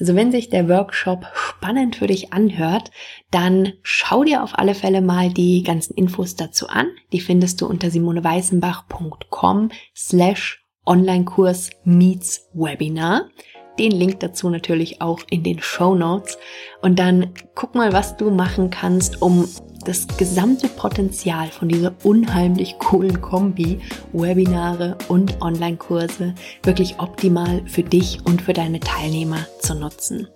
Also 0.00 0.16
wenn 0.16 0.32
sich 0.32 0.48
der 0.48 0.68
Workshop 0.68 1.26
spannend 1.34 1.96
für 1.96 2.08
dich 2.08 2.32
anhört, 2.32 2.90
dann 3.30 3.74
schau 3.82 4.24
dir 4.24 4.42
auf 4.42 4.58
alle 4.58 4.74
Fälle 4.74 5.00
mal 5.00 5.32
die 5.32 5.62
ganzen 5.62 5.94
Infos 5.94 6.34
dazu 6.34 6.68
an. 6.68 6.88
Die 7.12 7.20
findest 7.20 7.60
du 7.60 7.66
unter 7.66 7.90
simoneweißenbach.com 7.90 9.70
slash 9.94 10.64
Onlinekurs 10.84 11.70
meets 11.84 12.48
Webinar. 12.52 13.30
Den 13.78 13.92
Link 13.92 14.20
dazu 14.20 14.50
natürlich 14.50 15.00
auch 15.00 15.20
in 15.30 15.42
den 15.42 15.60
Show 15.60 15.94
Notes. 15.94 16.38
Und 16.80 16.98
dann 16.98 17.30
guck 17.54 17.74
mal, 17.74 17.92
was 17.92 18.16
du 18.16 18.30
machen 18.30 18.70
kannst, 18.70 19.20
um 19.20 19.48
das 19.84 20.06
gesamte 20.16 20.68
Potenzial 20.68 21.48
von 21.48 21.68
dieser 21.68 21.94
unheimlich 22.04 22.78
coolen 22.78 23.20
Kombi 23.20 23.80
Webinare 24.12 24.96
und 25.08 25.42
Online-Kurse 25.42 26.34
wirklich 26.62 26.98
optimal 26.98 27.62
für 27.66 27.82
dich 27.82 28.24
und 28.24 28.42
für 28.42 28.52
deine 28.52 28.80
Teilnehmer 28.80 29.46
zu 29.60 29.74
nutzen. 29.74 30.28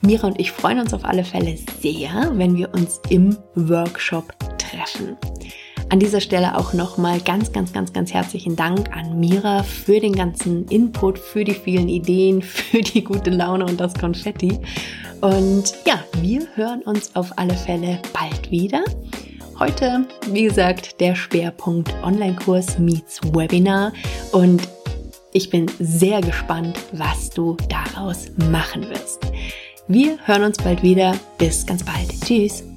Mira 0.00 0.26
und 0.26 0.40
ich 0.40 0.52
freuen 0.52 0.80
uns 0.80 0.94
auf 0.94 1.04
alle 1.04 1.24
Fälle 1.24 1.56
sehr, 1.80 2.30
wenn 2.34 2.56
wir 2.56 2.72
uns 2.72 3.00
im 3.08 3.36
Workshop 3.54 4.32
treffen. 4.58 5.16
An 5.90 6.00
dieser 6.00 6.20
Stelle 6.20 6.56
auch 6.58 6.74
nochmal 6.74 7.18
ganz, 7.20 7.50
ganz, 7.50 7.72
ganz, 7.72 7.94
ganz 7.94 8.12
herzlichen 8.12 8.56
Dank 8.56 8.94
an 8.94 9.18
Mira 9.18 9.62
für 9.62 10.00
den 10.00 10.12
ganzen 10.12 10.66
Input, 10.68 11.18
für 11.18 11.44
die 11.44 11.54
vielen 11.54 11.88
Ideen, 11.88 12.42
für 12.42 12.82
die 12.82 13.02
gute 13.02 13.30
Laune 13.30 13.64
und 13.64 13.80
das 13.80 13.94
Konfetti. 13.94 14.58
Und 15.22 15.72
ja, 15.86 16.04
wir 16.20 16.46
hören 16.54 16.82
uns 16.82 17.16
auf 17.16 17.32
alle 17.38 17.54
Fälle 17.54 18.00
bald 18.12 18.50
wieder. 18.50 18.84
Heute, 19.58 20.06
wie 20.30 20.44
gesagt, 20.44 21.00
der 21.00 21.16
Schwerpunkt 21.16 21.92
Online-Kurs 22.02 22.78
meets 22.78 23.20
Webinar 23.32 23.92
und 24.32 24.68
ich 25.32 25.50
bin 25.50 25.66
sehr 25.78 26.20
gespannt, 26.20 26.78
was 26.92 27.30
du 27.30 27.56
daraus 27.68 28.26
machen 28.50 28.88
wirst. 28.88 29.20
Wir 29.88 30.18
hören 30.26 30.44
uns 30.44 30.58
bald 30.58 30.82
wieder. 30.82 31.14
Bis 31.38 31.64
ganz 31.64 31.82
bald. 31.82 32.10
Tschüss. 32.22 32.67